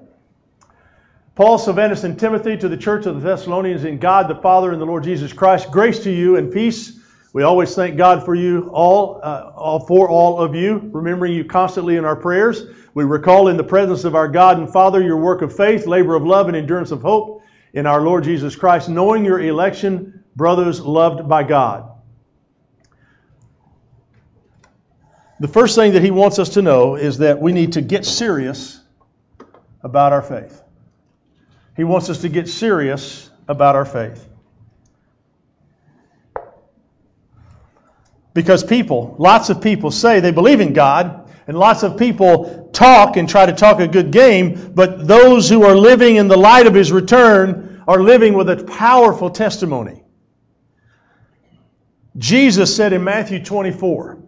Paul, 1.39 1.57
Silvanus, 1.57 2.03
and 2.03 2.19
Timothy 2.19 2.57
to 2.57 2.67
the 2.67 2.75
church 2.75 3.05
of 3.05 3.15
the 3.15 3.21
Thessalonians 3.21 3.85
in 3.85 3.97
God 3.97 4.27
the 4.27 4.35
Father 4.35 4.73
and 4.73 4.81
the 4.81 4.85
Lord 4.85 5.05
Jesus 5.05 5.31
Christ, 5.31 5.71
grace 5.71 5.99
to 6.03 6.11
you 6.11 6.35
and 6.35 6.51
peace. 6.51 6.99
We 7.31 7.43
always 7.43 7.73
thank 7.73 7.95
God 7.95 8.25
for 8.25 8.35
you 8.35 8.69
all, 8.73 9.21
uh, 9.23 9.49
all 9.55 9.79
for 9.79 10.09
all 10.09 10.41
of 10.41 10.53
you, 10.53 10.89
remembering 10.91 11.31
you 11.31 11.45
constantly 11.45 11.95
in 11.95 12.03
our 12.03 12.17
prayers. 12.17 12.65
We 12.93 13.05
recall 13.05 13.47
in 13.47 13.55
the 13.55 13.63
presence 13.63 14.03
of 14.03 14.15
our 14.15 14.27
God 14.27 14.57
and 14.57 14.69
Father 14.69 15.01
your 15.01 15.15
work 15.15 15.41
of 15.41 15.55
faith, 15.55 15.87
labor 15.87 16.13
of 16.13 16.25
love, 16.25 16.49
and 16.49 16.57
endurance 16.57 16.91
of 16.91 17.01
hope 17.01 17.41
in 17.71 17.85
our 17.85 18.01
Lord 18.01 18.25
Jesus 18.25 18.57
Christ, 18.57 18.89
knowing 18.89 19.23
your 19.23 19.39
election, 19.39 20.25
brothers 20.35 20.81
loved 20.81 21.29
by 21.29 21.43
God. 21.43 21.89
The 25.39 25.47
first 25.47 25.75
thing 25.75 25.93
that 25.93 26.03
he 26.03 26.11
wants 26.11 26.37
us 26.37 26.49
to 26.55 26.61
know 26.61 26.95
is 26.95 27.19
that 27.19 27.39
we 27.39 27.53
need 27.53 27.71
to 27.73 27.81
get 27.81 28.03
serious 28.03 28.77
about 29.81 30.11
our 30.11 30.21
faith. 30.21 30.63
He 31.79 31.85
wants 31.85 32.09
us 32.09 32.23
to 32.23 32.27
get 32.27 32.49
serious 32.49 33.29
about 33.47 33.77
our 33.77 33.85
faith. 33.85 34.27
Because 38.33 38.65
people, 38.65 39.15
lots 39.17 39.49
of 39.49 39.61
people 39.61 39.89
say 39.89 40.19
they 40.19 40.31
believe 40.31 40.59
in 40.59 40.73
God, 40.73 41.31
and 41.47 41.57
lots 41.57 41.83
of 41.83 41.97
people 41.97 42.69
talk 42.73 43.15
and 43.15 43.29
try 43.29 43.45
to 43.45 43.53
talk 43.53 43.79
a 43.79 43.87
good 43.87 44.11
game, 44.11 44.73
but 44.75 45.07
those 45.07 45.49
who 45.49 45.63
are 45.63 45.73
living 45.73 46.17
in 46.17 46.27
the 46.27 46.35
light 46.35 46.67
of 46.67 46.73
His 46.73 46.91
return 46.91 47.81
are 47.87 48.03
living 48.03 48.33
with 48.33 48.49
a 48.49 48.61
powerful 48.61 49.29
testimony. 49.29 50.03
Jesus 52.17 52.75
said 52.75 52.91
in 52.91 53.05
Matthew 53.05 53.41
24, 53.41 54.21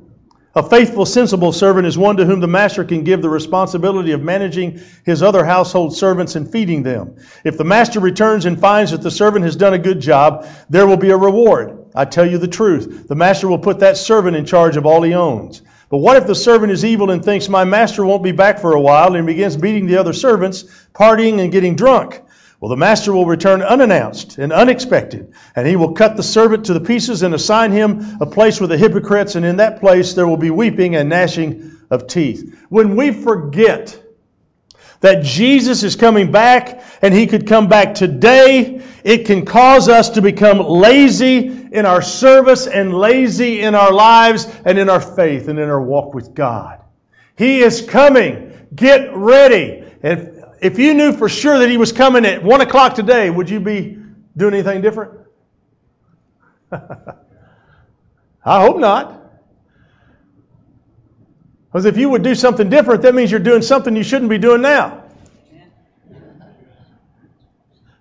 a 0.53 0.69
faithful, 0.69 1.05
sensible 1.05 1.53
servant 1.53 1.87
is 1.87 1.97
one 1.97 2.17
to 2.17 2.25
whom 2.25 2.41
the 2.41 2.47
master 2.47 2.83
can 2.83 3.05
give 3.05 3.21
the 3.21 3.29
responsibility 3.29 4.11
of 4.11 4.21
managing 4.21 4.81
his 5.05 5.23
other 5.23 5.45
household 5.45 5.95
servants 5.95 6.35
and 6.35 6.51
feeding 6.51 6.83
them. 6.83 7.15
If 7.45 7.57
the 7.57 7.63
master 7.63 8.01
returns 8.01 8.45
and 8.45 8.59
finds 8.59 8.91
that 8.91 9.01
the 9.01 9.11
servant 9.11 9.45
has 9.45 9.55
done 9.55 9.73
a 9.73 9.79
good 9.79 10.01
job, 10.01 10.45
there 10.69 10.85
will 10.85 10.97
be 10.97 11.11
a 11.11 11.17
reward. 11.17 11.85
I 11.95 12.03
tell 12.03 12.25
you 12.25 12.37
the 12.37 12.49
truth. 12.49 13.07
The 13.07 13.15
master 13.15 13.47
will 13.47 13.59
put 13.59 13.79
that 13.79 13.95
servant 13.95 14.35
in 14.35 14.45
charge 14.45 14.75
of 14.75 14.85
all 14.85 15.01
he 15.01 15.13
owns. 15.13 15.61
But 15.89 15.97
what 15.97 16.17
if 16.17 16.27
the 16.27 16.35
servant 16.35 16.71
is 16.71 16.83
evil 16.83 17.11
and 17.11 17.23
thinks, 17.23 17.47
My 17.49 17.63
master 17.63 18.05
won't 18.05 18.23
be 18.23 18.31
back 18.31 18.59
for 18.59 18.73
a 18.73 18.79
while, 18.79 19.15
and 19.15 19.27
begins 19.27 19.57
beating 19.57 19.87
the 19.87 19.97
other 19.97 20.13
servants, 20.13 20.63
partying, 20.93 21.39
and 21.39 21.51
getting 21.51 21.75
drunk? 21.75 22.21
Well, 22.61 22.69
the 22.69 22.77
master 22.77 23.11
will 23.11 23.25
return 23.25 23.63
unannounced 23.63 24.37
and 24.37 24.53
unexpected, 24.53 25.33
and 25.55 25.67
he 25.67 25.75
will 25.75 25.93
cut 25.93 26.15
the 26.15 26.21
servant 26.21 26.67
to 26.67 26.75
the 26.75 26.79
pieces 26.79 27.23
and 27.23 27.33
assign 27.33 27.71
him 27.71 28.17
a 28.21 28.27
place 28.27 28.61
with 28.61 28.69
the 28.69 28.77
hypocrites, 28.77 29.33
and 29.33 29.43
in 29.43 29.57
that 29.57 29.79
place 29.79 30.13
there 30.13 30.27
will 30.27 30.37
be 30.37 30.51
weeping 30.51 30.95
and 30.95 31.09
gnashing 31.09 31.75
of 31.89 32.05
teeth. 32.05 32.55
When 32.69 32.95
we 32.95 33.13
forget 33.13 33.99
that 34.99 35.23
Jesus 35.23 35.81
is 35.81 35.95
coming 35.95 36.31
back 36.31 36.83
and 37.01 37.15
he 37.15 37.25
could 37.25 37.47
come 37.47 37.67
back 37.67 37.95
today, 37.95 38.83
it 39.03 39.25
can 39.25 39.43
cause 39.43 39.89
us 39.89 40.11
to 40.11 40.21
become 40.21 40.59
lazy 40.59 41.47
in 41.47 41.87
our 41.87 42.03
service 42.03 42.67
and 42.67 42.93
lazy 42.93 43.61
in 43.61 43.73
our 43.73 43.91
lives 43.91 44.45
and 44.65 44.77
in 44.77 44.87
our 44.87 45.01
faith 45.01 45.47
and 45.47 45.57
in 45.57 45.67
our 45.67 45.81
walk 45.81 46.13
with 46.13 46.35
God. 46.35 46.79
He 47.35 47.61
is 47.61 47.81
coming. 47.81 48.67
Get 48.75 49.15
ready. 49.15 49.83
If 50.61 50.77
you 50.77 50.93
knew 50.93 51.11
for 51.11 51.27
sure 51.27 51.57
that 51.59 51.69
he 51.69 51.77
was 51.77 51.91
coming 51.91 52.23
at 52.23 52.43
1 52.43 52.61
o'clock 52.61 52.93
today, 52.93 53.31
would 53.31 53.49
you 53.49 53.59
be 53.59 53.97
doing 54.37 54.53
anything 54.53 54.81
different? 54.81 55.13
I 56.71 58.61
hope 58.61 58.77
not. 58.77 59.17
Because 61.65 61.85
if 61.85 61.97
you 61.97 62.09
would 62.09 62.21
do 62.21 62.35
something 62.35 62.69
different, 62.69 63.01
that 63.01 63.15
means 63.15 63.31
you're 63.31 63.39
doing 63.39 63.63
something 63.63 63.95
you 63.95 64.03
shouldn't 64.03 64.29
be 64.29 64.37
doing 64.37 64.61
now. 64.61 65.03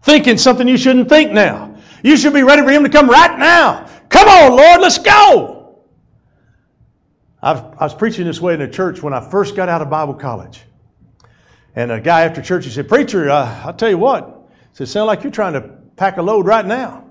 Thinking 0.02 0.36
something 0.36 0.68
you 0.68 0.76
shouldn't 0.76 1.08
think 1.08 1.32
now. 1.32 1.76
You 2.02 2.16
should 2.16 2.34
be 2.34 2.42
ready 2.42 2.62
for 2.62 2.70
him 2.70 2.82
to 2.84 2.90
come 2.90 3.08
right 3.08 3.38
now. 3.38 3.88
Come 4.10 4.28
on, 4.28 4.56
Lord, 4.56 4.80
let's 4.80 4.98
go. 4.98 5.78
I 7.42 7.54
was 7.80 7.94
preaching 7.94 8.26
this 8.26 8.40
way 8.40 8.52
in 8.52 8.60
a 8.60 8.68
church 8.68 9.02
when 9.02 9.14
I 9.14 9.26
first 9.30 9.56
got 9.56 9.70
out 9.70 9.80
of 9.80 9.88
Bible 9.88 10.14
college. 10.14 10.60
And 11.74 11.92
a 11.92 12.00
guy 12.00 12.22
after 12.22 12.42
church, 12.42 12.64
he 12.64 12.70
said, 12.70 12.88
Preacher, 12.88 13.30
uh, 13.30 13.62
I'll 13.64 13.74
tell 13.74 13.90
you 13.90 13.98
what. 13.98 14.48
He 14.70 14.76
said, 14.76 14.88
Sound 14.88 15.06
like 15.06 15.22
you're 15.22 15.32
trying 15.32 15.54
to 15.54 15.62
pack 15.96 16.16
a 16.16 16.22
load 16.22 16.46
right 16.46 16.64
now. 16.64 17.06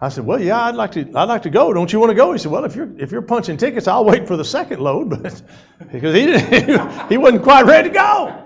I 0.00 0.08
said, 0.08 0.26
Well, 0.26 0.40
yeah, 0.40 0.60
I'd 0.60 0.74
like 0.74 0.92
to. 0.92 1.00
I'd 1.14 1.28
like 1.28 1.42
to 1.42 1.50
go. 1.50 1.72
Don't 1.72 1.92
you 1.92 2.00
want 2.00 2.10
to 2.10 2.14
go? 2.14 2.32
He 2.32 2.38
said, 2.38 2.50
Well, 2.50 2.64
if 2.64 2.76
you're 2.76 2.98
if 2.98 3.12
you're 3.12 3.22
punching 3.22 3.58
tickets, 3.58 3.86
I'll 3.86 4.04
wait 4.04 4.26
for 4.26 4.36
the 4.36 4.44
second 4.44 4.80
load, 4.80 5.10
but 5.22 5.42
because 5.92 6.14
he 6.14 6.26
didn't, 6.26 7.08
he 7.08 7.16
wasn't 7.16 7.42
quite 7.42 7.66
ready 7.66 7.88
to 7.88 7.94
go. 7.94 8.40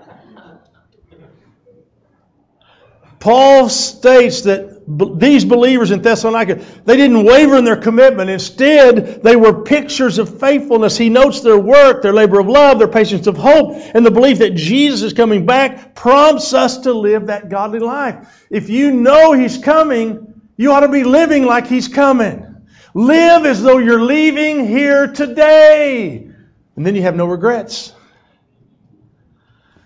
Paul 3.19 3.67
states 3.67 4.43
that 4.43 4.68
these 4.89 5.45
believers 5.45 5.91
in 5.91 6.01
Thessalonica, 6.01 6.55
they 6.83 6.97
didn't 6.97 7.23
waver 7.23 7.57
in 7.57 7.63
their 7.63 7.75
commitment. 7.75 8.31
Instead, 8.31 9.21
they 9.21 9.35
were 9.35 9.63
pictures 9.63 10.17
of 10.17 10.39
faithfulness. 10.39 10.97
He 10.97 11.09
notes 11.09 11.41
their 11.41 11.59
work, 11.59 12.01
their 12.01 12.13
labor 12.13 12.39
of 12.39 12.47
love, 12.47 12.79
their 12.79 12.87
patience 12.87 13.27
of 13.27 13.37
hope, 13.37 13.75
and 13.93 14.03
the 14.03 14.09
belief 14.09 14.39
that 14.39 14.55
Jesus 14.55 15.03
is 15.03 15.13
coming 15.13 15.45
back 15.45 15.93
prompts 15.93 16.53
us 16.55 16.79
to 16.79 16.93
live 16.93 17.27
that 17.27 17.49
godly 17.49 17.79
life. 17.79 18.47
If 18.49 18.69
you 18.69 18.91
know 18.91 19.33
He's 19.33 19.59
coming, 19.59 20.41
you 20.57 20.71
ought 20.71 20.79
to 20.79 20.89
be 20.89 21.03
living 21.03 21.45
like 21.45 21.67
He's 21.67 21.87
coming. 21.87 22.65
Live 22.95 23.45
as 23.45 23.61
though 23.61 23.77
you're 23.77 24.01
leaving 24.01 24.65
here 24.65 25.05
today. 25.05 26.31
And 26.75 26.85
then 26.85 26.95
you 26.95 27.03
have 27.03 27.15
no 27.15 27.27
regrets. 27.27 27.93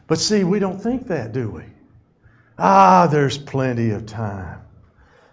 But 0.07 0.19
see, 0.19 0.45
we 0.45 0.59
don't 0.59 0.79
think 0.79 1.07
that, 1.07 1.33
do 1.33 1.49
we? 1.49 1.63
Ah, 2.57 3.07
there's 3.07 3.37
plenty 3.37 3.89
of 3.89 4.05
time. 4.05 4.62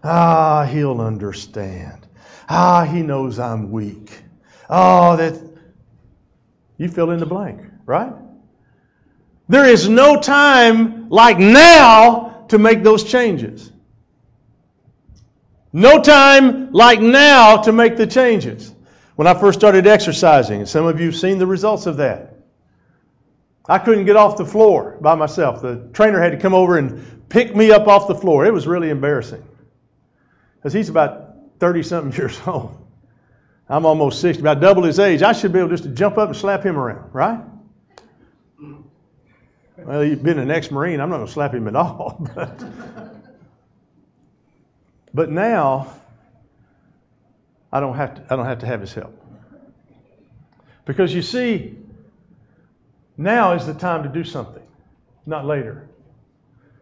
Ah, 0.03 0.65
he'll 0.65 1.01
understand. 1.01 2.07
Ah, 2.49 2.85
he 2.85 3.03
knows 3.03 3.39
I'm 3.39 3.71
weak. 3.71 4.23
Oh, 4.69 5.17
that. 5.17 5.41
You 6.79 6.89
fill 6.89 7.11
in 7.11 7.21
the 7.21 7.27
blank, 7.27 7.61
right? 7.85 8.13
There 9.49 9.67
is 9.67 9.89
no 9.89 10.19
time 10.21 11.11
like 11.11 11.39
now 11.39 12.47
to 12.49 12.59
make 12.59 12.83
those 12.83 13.05
changes. 13.05 13.71
No 15.73 16.01
time 16.01 16.73
like 16.73 17.01
now 17.01 17.59
to 17.59 17.73
make 17.73 17.97
the 17.97 18.07
changes. 18.07 18.75
When 19.17 19.27
I 19.27 19.35
first 19.35 19.59
started 19.59 19.87
exercising, 19.87 20.61
and 20.61 20.69
some 20.69 20.87
of 20.87 20.99
you 20.99 21.07
have 21.07 21.17
seen 21.17 21.39
the 21.39 21.47
results 21.47 21.85
of 21.85 21.99
that, 21.99 22.39
I 23.69 23.79
couldn't 23.79 24.07
get 24.07 24.17
off 24.17 24.39
the 24.39 24.47
floor 24.47 24.97
by 25.01 25.15
myself. 25.15 25.61
The 25.61 25.91
trainer 25.93 26.21
had 26.21 26.33
to 26.33 26.39
come 26.39 26.55
over 26.55 26.79
and 26.79 27.29
pick 27.29 27.55
me 27.55 27.71
up 27.71 27.87
off 27.87 28.09
the 28.09 28.15
floor. 28.15 28.47
It 28.47 28.55
was 28.55 28.67
really 28.67 28.89
embarrassing 28.89 29.45
because 30.61 30.75
he's 30.75 30.91
about 30.91 31.37
30 31.59 31.83
something 31.83 32.13
years 32.19 32.39
old. 32.47 32.77
I'm 33.69 33.87
almost 33.87 34.21
60, 34.21 34.41
about 34.43 34.61
double 34.61 34.83
his 34.83 34.99
age. 34.99 35.23
I 35.23 35.33
should 35.33 35.53
be 35.53 35.61
able 35.61 35.69
just 35.71 35.85
to 35.85 35.91
jump 35.91 36.19
up 36.19 36.29
and 36.29 36.37
slap 36.37 36.65
him 36.65 36.77
around, 36.77 37.15
right? 37.15 37.41
Well, 39.77 40.03
he's 40.03 40.19
been 40.19 40.39
an 40.39 40.51
ex 40.51 40.71
Marine. 40.71 41.01
I'm 41.01 41.09
not 41.09 41.17
going 41.17 41.27
to 41.27 41.33
slap 41.33 41.55
him 41.55 41.69
at 41.69 41.77
all. 41.77 42.29
But, 45.13 45.27
but 45.27 45.31
now, 45.31 45.93
I 47.73 47.81
don't, 47.81 47.97
have 47.97 48.15
to, 48.15 48.33
I 48.33 48.37
don't 48.37 48.47
have 48.47 48.61
to 48.61 48.67
have 48.67 48.81
his 48.81 48.95
help. 48.95 49.13
Because 50.85 51.13
you 51.13 51.23
see, 51.23 51.77
now 53.17 53.55
is 53.55 53.67
the 53.67 53.75
time 53.75 54.05
to 54.05 54.09
do 54.09 54.23
something, 54.23 54.63
not 55.27 55.47
later. 55.47 55.89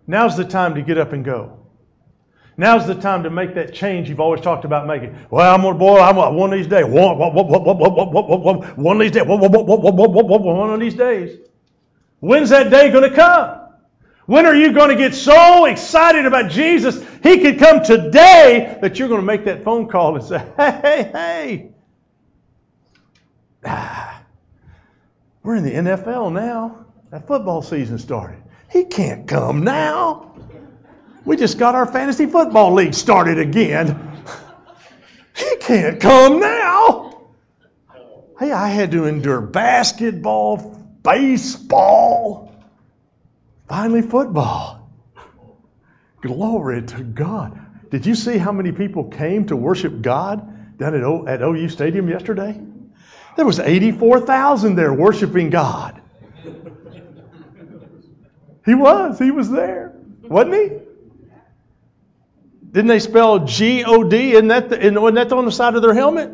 Now's 0.06 0.37
the 0.37 0.44
time 0.44 0.75
to 0.75 0.82
get 0.82 0.99
up 0.99 1.14
and 1.14 1.25
go. 1.25 1.58
Now's 2.59 2.88
the 2.88 2.95
time 2.97 3.23
to 3.23 3.31
make 3.31 3.55
that 3.55 3.73
change 3.73 4.09
you've 4.09 4.19
always 4.19 4.41
talked 4.41 4.65
about 4.65 4.88
making. 4.88 5.17
Well, 5.31 5.55
I'm 5.55 5.62
gonna, 5.62 6.03
I'm 6.03 6.17
gonna, 6.17 6.37
one 6.37 6.53
of 6.53 6.59
these 6.59 6.67
days, 6.67 6.85
one, 6.85 7.21
of 7.21 9.00
these 9.00 9.12
days, 9.12 9.25
one, 9.27 10.71
of 10.71 10.81
these 10.81 10.95
days. 10.95 11.38
When's 12.19 12.50
that 12.50 12.69
day 12.69 12.91
gonna 12.91 13.15
come? 13.15 13.61
When 14.27 14.45
are 14.45 14.57
you 14.57 14.73
going 14.73 14.91
to 14.91 14.97
get 14.97 15.15
so 15.15 15.65
excited 15.65 16.27
about 16.27 16.50
Jesus? 16.50 17.03
He 17.23 17.38
could 17.38 17.59
come 17.59 17.83
today 17.83 18.77
that 18.83 18.99
you're 18.99 19.09
going 19.09 19.23
to 19.23 19.27
make 19.27 19.47
that 19.47 19.65
phone 19.65 19.88
call 19.88 20.17
and 20.17 20.25
say, 20.25 20.38
hey, 20.59 20.81
hey, 20.83 21.11
hey. 21.12 21.71
Ah, 23.65 24.21
we're 25.43 25.57
in 25.57 25.65
the 25.65 25.73
NFL 25.73 26.31
now. 26.33 26.85
That 27.11 27.27
football 27.27 27.62
season 27.62 27.99
started. 27.99 28.43
He 28.71 28.85
can't 28.85 29.27
come 29.27 29.65
now. 29.65 30.38
We 31.28 31.37
just 31.37 31.58
got 31.58 31.75
our 31.75 31.85
fantasy 31.85 32.25
football 32.25 32.73
league 32.73 32.94
started 32.94 33.38
again. 33.38 34.25
he 35.37 35.56
can't 35.56 36.00
come 36.00 36.40
now. 36.40 37.28
Hey, 38.40 38.50
I 38.50 38.68
had 38.68 38.92
to 38.92 39.04
endure 39.04 39.42
basketball, 39.42 40.82
baseball, 41.02 42.56
finally 43.68 44.00
football. 44.00 44.90
Glory 46.23 46.85
to 46.85 47.02
God. 47.02 47.61
Did 47.90 48.06
you 48.06 48.14
see 48.14 48.38
how 48.38 48.52
many 48.52 48.73
people 48.73 49.04
came 49.04 49.49
to 49.49 49.56
worship 49.56 50.00
God 50.00 50.78
down 50.78 50.94
at, 50.94 51.02
o, 51.02 51.26
at 51.26 51.42
OU 51.42 51.68
Stadium 51.68 52.08
yesterday? 52.08 52.58
There 53.37 53.44
was 53.44 53.61
84,000 53.61 54.76
there 54.76 54.94
worshiping 54.94 55.50
God. 55.50 56.00
He 58.64 58.75
was. 58.75 59.18
He 59.18 59.30
was 59.30 59.50
there. 59.50 59.92
Wasn't 60.23 60.54
he? 60.54 60.88
Didn't 62.71 62.89
they 62.89 62.99
spell 62.99 63.41
G 63.41 63.85
O 63.85 64.05
D? 64.05 64.33
Isn't 64.33 64.49
that, 64.49 64.69
the, 64.69 64.77
that 64.77 65.33
on 65.33 65.45
the 65.45 65.53
side 65.53 65.75
of 65.75 65.83
their 65.83 65.95
helmet? 65.95 66.31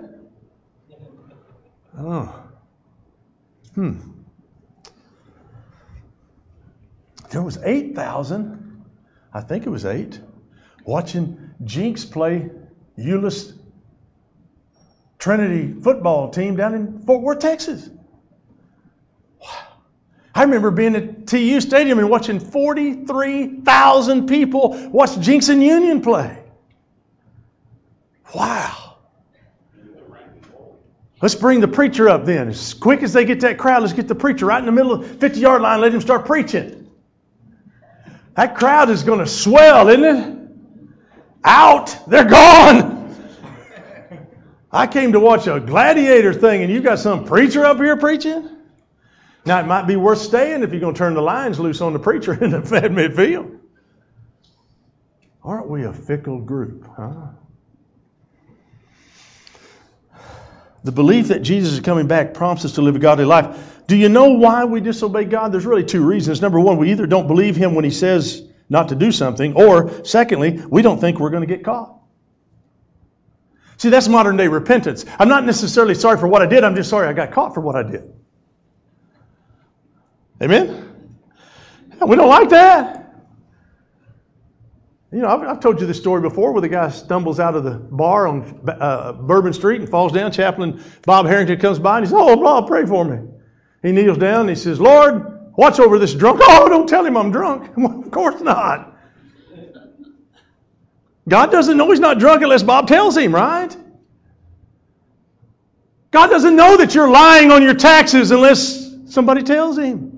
Oh. 1.98 2.42
Hmm. 3.74 4.00
There 7.30 7.42
was 7.42 7.58
8,000, 7.58 8.84
I 9.32 9.40
think 9.40 9.66
it 9.66 9.70
was 9.70 9.84
8, 9.84 10.20
watching 10.84 11.50
Jenks 11.64 12.04
play 12.04 12.50
Euless 12.96 13.52
Trinity 15.18 15.72
football 15.80 16.30
team 16.30 16.56
down 16.56 16.74
in 16.74 17.02
Fort 17.02 17.22
Worth, 17.22 17.38
Texas. 17.40 17.88
Wow. 19.40 19.73
I 20.34 20.42
remember 20.42 20.70
being 20.72 20.96
at 20.96 21.28
TU 21.28 21.60
Stadium 21.60 21.98
and 22.00 22.10
watching 22.10 22.40
43,000 22.40 24.26
people 24.26 24.90
watch 24.90 25.18
Jenks 25.20 25.48
and 25.48 25.62
Union 25.62 26.00
play. 26.02 26.38
Wow. 28.34 28.96
Let's 31.22 31.36
bring 31.36 31.60
the 31.60 31.68
preacher 31.68 32.08
up 32.08 32.24
then. 32.24 32.48
As 32.48 32.74
quick 32.74 33.04
as 33.04 33.12
they 33.12 33.24
get 33.24 33.40
that 33.40 33.58
crowd, 33.58 33.82
let's 33.82 33.94
get 33.94 34.08
the 34.08 34.16
preacher 34.16 34.46
right 34.46 34.58
in 34.58 34.66
the 34.66 34.72
middle 34.72 34.92
of 34.92 35.08
the 35.08 35.14
50 35.14 35.38
yard 35.38 35.62
line, 35.62 35.80
let 35.80 35.94
him 35.94 36.00
start 36.00 36.26
preaching. 36.26 36.90
That 38.34 38.56
crowd 38.56 38.90
is 38.90 39.04
going 39.04 39.20
to 39.20 39.26
swell, 39.26 39.88
isn't 39.88 40.04
it? 40.04 40.38
Out. 41.44 41.96
They're 42.08 42.24
gone. 42.24 43.16
I 44.72 44.88
came 44.88 45.12
to 45.12 45.20
watch 45.20 45.46
a 45.46 45.60
gladiator 45.60 46.34
thing, 46.34 46.62
and 46.62 46.72
you 46.72 46.80
got 46.80 46.98
some 46.98 47.24
preacher 47.24 47.64
up 47.64 47.76
here 47.76 47.96
preaching? 47.96 48.53
Now, 49.46 49.60
it 49.60 49.66
might 49.66 49.86
be 49.86 49.96
worth 49.96 50.18
staying 50.18 50.62
if 50.62 50.70
you're 50.72 50.80
going 50.80 50.94
to 50.94 50.98
turn 50.98 51.14
the 51.14 51.22
lines 51.22 51.60
loose 51.60 51.80
on 51.80 51.92
the 51.92 51.98
preacher 51.98 52.32
in 52.44 52.50
the 52.50 52.62
fed 52.62 52.92
midfield. 52.92 53.58
Aren't 55.42 55.68
we 55.68 55.84
a 55.84 55.92
fickle 55.92 56.40
group, 56.40 56.88
huh? 56.96 57.28
The 60.84 60.92
belief 60.92 61.28
that 61.28 61.40
Jesus 61.40 61.74
is 61.74 61.80
coming 61.80 62.06
back 62.06 62.34
prompts 62.34 62.64
us 62.64 62.74
to 62.74 62.82
live 62.82 62.96
a 62.96 62.98
godly 62.98 63.24
life. 63.24 63.82
Do 63.86 63.96
you 63.96 64.08
know 64.08 64.30
why 64.32 64.64
we 64.64 64.80
disobey 64.80 65.24
God? 65.24 65.52
There's 65.52 65.66
really 65.66 65.84
two 65.84 66.04
reasons. 66.04 66.40
Number 66.40 66.60
one, 66.60 66.78
we 66.78 66.90
either 66.92 67.06
don't 67.06 67.26
believe 67.26 67.56
Him 67.56 67.74
when 67.74 67.84
He 67.84 67.90
says 67.90 68.42
not 68.68 68.88
to 68.88 68.94
do 68.94 69.12
something, 69.12 69.54
or 69.56 70.04
secondly, 70.04 70.62
we 70.68 70.80
don't 70.80 71.00
think 71.00 71.20
we're 71.20 71.30
going 71.30 71.46
to 71.46 71.54
get 71.54 71.64
caught. 71.64 71.94
See, 73.76 73.90
that's 73.90 74.08
modern 74.08 74.36
day 74.36 74.48
repentance. 74.48 75.04
I'm 75.18 75.28
not 75.28 75.44
necessarily 75.44 75.94
sorry 75.94 76.18
for 76.18 76.28
what 76.28 76.40
I 76.40 76.46
did, 76.46 76.64
I'm 76.64 76.74
just 76.74 76.88
sorry 76.88 77.08
I 77.08 77.12
got 77.12 77.32
caught 77.32 77.54
for 77.54 77.60
what 77.60 77.76
I 77.76 77.82
did. 77.82 78.13
Amen? 80.42 80.80
We 82.06 82.16
don't 82.16 82.28
like 82.28 82.50
that. 82.50 83.04
You 85.14 85.20
know, 85.20 85.28
I've, 85.28 85.42
I've, 85.42 85.60
told 85.60 85.80
you 85.80 85.86
this 85.86 85.98
story 85.98 86.20
before 86.22 86.50
where 86.50 86.60
the 86.60 86.68
guy 86.68 86.88
stumbles 86.88 87.38
out 87.38 87.54
of 87.54 87.62
the 87.62 87.74
bar 87.74 88.26
on 88.26 88.60
uh, 88.66 89.12
Bourbon 89.12 89.52
Street 89.52 89.80
and 89.80 89.88
falls 89.88 90.10
down. 90.12 90.32
Chaplain 90.32 90.82
Bob 91.02 91.26
Harrington 91.26 91.60
comes 91.60 91.78
by 91.78 91.98
and 91.98 92.06
he 92.06 92.10
says, 92.10 92.18
Oh, 92.18 92.34
Bob, 92.34 92.66
pray 92.66 92.84
for 92.84 93.04
me. 93.04 93.28
He 93.82 93.92
kneels 93.92 94.18
down 94.18 94.40
and 94.40 94.48
he 94.48 94.56
says, 94.56 94.80
Lord, 94.80 95.52
watch 95.56 95.78
over 95.78 96.00
this 96.00 96.14
drunk. 96.14 96.40
Oh, 96.46 96.68
don't 96.68 96.88
tell 96.88 97.06
him 97.06 97.16
I'm 97.16 97.30
drunk. 97.30 97.70
Of 98.04 98.10
course 98.10 98.40
not. 98.40 98.96
God 101.28 101.50
doesn't 101.52 101.76
know 101.76 101.90
he's 101.90 102.00
not 102.00 102.18
drunk 102.18 102.42
unless 102.42 102.64
Bob 102.64 102.88
tells 102.88 103.16
him, 103.16 103.34
right? 103.34 103.74
God 106.10 106.26
doesn't 106.26 106.54
know 106.54 106.76
that 106.76 106.94
you're 106.94 107.08
lying 107.08 107.50
on 107.50 107.62
your 107.62 107.74
taxes 107.74 108.30
unless 108.30 108.90
somebody 109.06 109.42
tells 109.42 109.78
him. 109.78 110.13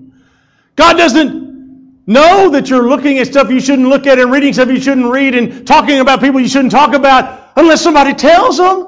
God 0.77 0.93
doesn't 0.93 2.07
know 2.07 2.51
that 2.51 2.69
you're 2.69 2.87
looking 2.87 3.17
at 3.17 3.27
stuff 3.27 3.49
you 3.49 3.59
shouldn't 3.59 3.89
look 3.89 4.07
at 4.07 4.19
and 4.19 4.31
reading 4.31 4.53
stuff 4.53 4.69
you 4.69 4.79
shouldn't 4.79 5.11
read 5.11 5.35
and 5.35 5.67
talking 5.67 5.99
about 5.99 6.21
people 6.21 6.39
you 6.39 6.47
shouldn't 6.47 6.71
talk 6.71 6.93
about 6.93 7.51
unless 7.57 7.81
somebody 7.81 8.13
tells 8.13 8.57
them. 8.57 8.87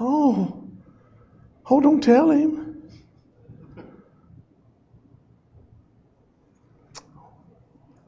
Oh, 0.00 0.64
oh, 1.68 1.80
don't 1.80 2.02
tell 2.02 2.30
him. 2.30 2.58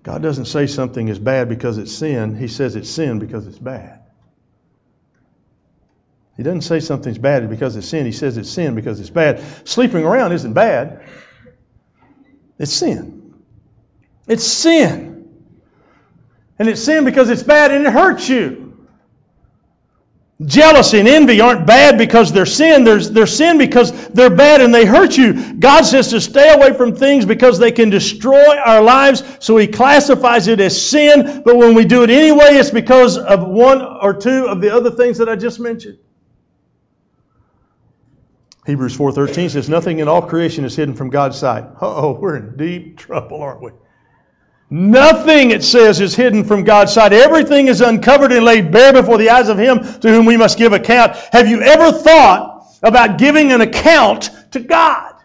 God 0.02 0.22
doesn't 0.22 0.46
say 0.46 0.66
something 0.66 1.08
is 1.08 1.18
bad 1.18 1.48
because 1.48 1.76
it's 1.76 1.92
sin. 1.92 2.34
He 2.34 2.48
says 2.48 2.74
it's 2.74 2.88
sin 2.88 3.18
because 3.18 3.46
it's 3.46 3.58
bad. 3.58 3.99
He 6.40 6.44
doesn't 6.44 6.62
say 6.62 6.80
something's 6.80 7.18
bad 7.18 7.50
because 7.50 7.76
it's 7.76 7.86
sin. 7.86 8.06
He 8.06 8.12
says 8.12 8.38
it's 8.38 8.48
sin 8.48 8.74
because 8.74 8.98
it's 8.98 9.10
bad. 9.10 9.42
Sleeping 9.68 10.06
around 10.06 10.32
isn't 10.32 10.54
bad. 10.54 11.02
It's 12.58 12.72
sin. 12.72 13.34
It's 14.26 14.46
sin. 14.46 15.28
And 16.58 16.66
it's 16.66 16.82
sin 16.82 17.04
because 17.04 17.28
it's 17.28 17.42
bad 17.42 17.72
and 17.72 17.86
it 17.86 17.92
hurts 17.92 18.26
you. 18.30 18.88
Jealousy 20.42 21.00
and 21.00 21.08
envy 21.08 21.42
aren't 21.42 21.66
bad 21.66 21.98
because 21.98 22.32
they're 22.32 22.46
sin. 22.46 22.84
They're, 22.84 23.00
they're 23.00 23.26
sin 23.26 23.58
because 23.58 24.08
they're 24.08 24.34
bad 24.34 24.62
and 24.62 24.74
they 24.74 24.86
hurt 24.86 25.18
you. 25.18 25.52
God 25.56 25.82
says 25.82 26.08
to 26.08 26.22
stay 26.22 26.54
away 26.54 26.72
from 26.72 26.96
things 26.96 27.26
because 27.26 27.58
they 27.58 27.70
can 27.70 27.90
destroy 27.90 28.56
our 28.56 28.80
lives, 28.80 29.22
so 29.40 29.58
He 29.58 29.66
classifies 29.66 30.48
it 30.48 30.58
as 30.58 30.90
sin. 30.90 31.42
But 31.44 31.58
when 31.58 31.74
we 31.74 31.84
do 31.84 32.02
it 32.02 32.08
anyway, 32.08 32.54
it's 32.54 32.70
because 32.70 33.18
of 33.18 33.46
one 33.46 33.82
or 33.82 34.14
two 34.14 34.46
of 34.46 34.62
the 34.62 34.74
other 34.74 34.90
things 34.90 35.18
that 35.18 35.28
I 35.28 35.36
just 35.36 35.60
mentioned. 35.60 35.98
Hebrews 38.70 38.96
4.13 38.96 39.50
says, 39.50 39.68
Nothing 39.68 39.98
in 39.98 40.06
all 40.06 40.22
creation 40.22 40.64
is 40.64 40.76
hidden 40.76 40.94
from 40.94 41.10
God's 41.10 41.36
sight. 41.36 41.64
Oh, 41.80 42.12
we're 42.12 42.36
in 42.36 42.56
deep 42.56 42.98
trouble, 42.98 43.42
aren't 43.42 43.62
we? 43.62 43.72
Nothing, 44.70 45.50
it 45.50 45.64
says, 45.64 46.00
is 46.00 46.14
hidden 46.14 46.44
from 46.44 46.62
God's 46.62 46.92
sight. 46.92 47.12
Everything 47.12 47.66
is 47.66 47.80
uncovered 47.80 48.30
and 48.30 48.44
laid 48.44 48.70
bare 48.70 48.92
before 48.92 49.18
the 49.18 49.30
eyes 49.30 49.48
of 49.48 49.58
Him 49.58 49.80
to 50.00 50.08
whom 50.08 50.24
we 50.24 50.36
must 50.36 50.56
give 50.56 50.72
account. 50.72 51.16
Have 51.32 51.48
you 51.48 51.60
ever 51.62 51.90
thought 51.90 52.68
about 52.80 53.18
giving 53.18 53.50
an 53.50 53.60
account 53.60 54.30
to 54.52 54.60
God? 54.60 55.16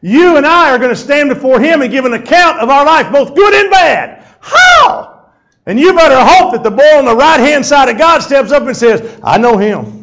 You 0.00 0.36
and 0.36 0.44
I 0.44 0.72
are 0.72 0.78
going 0.78 0.90
to 0.90 0.96
stand 0.96 1.28
before 1.28 1.60
Him 1.60 1.80
and 1.80 1.92
give 1.92 2.04
an 2.06 2.14
account 2.14 2.58
of 2.58 2.68
our 2.68 2.84
life, 2.84 3.12
both 3.12 3.36
good 3.36 3.54
and 3.54 3.70
bad. 3.70 4.26
How? 4.40 5.30
And 5.64 5.78
you 5.78 5.94
better 5.94 6.18
hope 6.18 6.54
that 6.54 6.64
the 6.64 6.72
boy 6.72 6.98
on 6.98 7.04
the 7.04 7.14
right 7.14 7.38
hand 7.38 7.64
side 7.64 7.88
of 7.88 7.98
God 7.98 8.18
steps 8.18 8.50
up 8.50 8.64
and 8.64 8.76
says, 8.76 9.20
I 9.22 9.38
know 9.38 9.58
Him. 9.58 10.01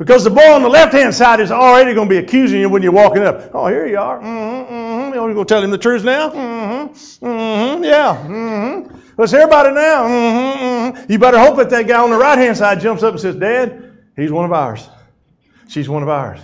Because 0.00 0.24
the 0.24 0.30
boy 0.30 0.54
on 0.54 0.62
the 0.62 0.68
left 0.70 0.94
hand 0.94 1.14
side 1.14 1.40
is 1.40 1.52
already 1.52 1.92
going 1.92 2.08
to 2.08 2.10
be 2.10 2.16
accusing 2.16 2.58
you 2.58 2.70
when 2.70 2.80
you're 2.82 2.90
walking 2.90 3.22
up. 3.22 3.50
Oh, 3.52 3.66
here 3.66 3.86
you 3.86 3.98
are. 3.98 4.18
Mm-hmm, 4.18 4.74
mm-hmm. 4.74 5.14
You're 5.14 5.34
going 5.34 5.36
to 5.36 5.44
tell 5.44 5.62
him 5.62 5.70
the 5.70 5.76
truth 5.76 6.04
now? 6.04 6.30
Mm-hmm. 6.30 7.26
Mm-hmm. 7.26 7.84
Yeah. 7.84 8.16
Mm-hmm. 8.16 8.98
Let's 9.18 9.30
hear 9.30 9.44
about 9.44 9.66
it 9.66 9.74
now. 9.74 10.04
Mm-hmm. 10.08 10.64
Mm-hmm. 10.96 11.12
You 11.12 11.18
better 11.18 11.38
hope 11.38 11.58
that 11.58 11.68
that 11.68 11.86
guy 11.86 12.02
on 12.02 12.08
the 12.08 12.16
right 12.16 12.38
hand 12.38 12.56
side 12.56 12.80
jumps 12.80 13.02
up 13.02 13.12
and 13.12 13.20
says, 13.20 13.36
Dad, 13.36 13.98
he's 14.16 14.32
one 14.32 14.46
of 14.46 14.52
ours. 14.52 14.88
She's 15.68 15.86
one 15.86 16.02
of 16.02 16.08
ours. 16.08 16.40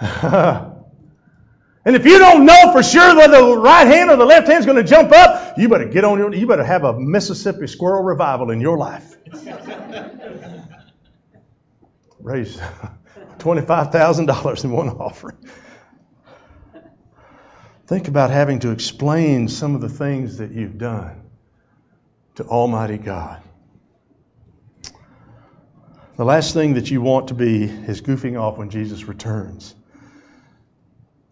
and 0.00 1.94
if 1.94 2.04
you 2.04 2.18
don't 2.18 2.46
know 2.46 2.72
for 2.72 2.82
sure 2.82 3.14
whether 3.14 3.40
the 3.40 3.58
right 3.58 3.86
hand 3.86 4.10
or 4.10 4.16
the 4.16 4.26
left 4.26 4.48
hand 4.48 4.58
is 4.58 4.66
going 4.66 4.78
to 4.78 4.82
jump 4.82 5.12
up, 5.12 5.56
you 5.56 5.68
better 5.68 5.86
get 5.86 6.02
on 6.02 6.18
your, 6.18 6.34
you 6.34 6.48
better 6.48 6.64
have 6.64 6.82
a 6.82 6.98
Mississippi 6.98 7.68
squirrel 7.68 8.02
revival 8.02 8.50
in 8.50 8.60
your 8.60 8.76
life. 8.76 9.16
Raise 12.20 12.56
$25,000 13.38 14.64
in 14.64 14.70
one 14.70 14.88
offering. 14.88 15.36
Think 17.86 18.08
about 18.08 18.30
having 18.30 18.60
to 18.60 18.70
explain 18.70 19.48
some 19.48 19.74
of 19.74 19.80
the 19.80 19.88
things 19.88 20.38
that 20.38 20.50
you've 20.50 20.78
done 20.78 21.22
to 22.34 22.44
Almighty 22.44 22.98
God. 22.98 23.42
The 26.16 26.24
last 26.24 26.54
thing 26.54 26.74
that 26.74 26.90
you 26.90 27.00
want 27.02 27.28
to 27.28 27.34
be 27.34 27.64
is 27.64 28.00
goofing 28.00 28.40
off 28.40 28.56
when 28.58 28.70
Jesus 28.70 29.04
returns. 29.04 29.74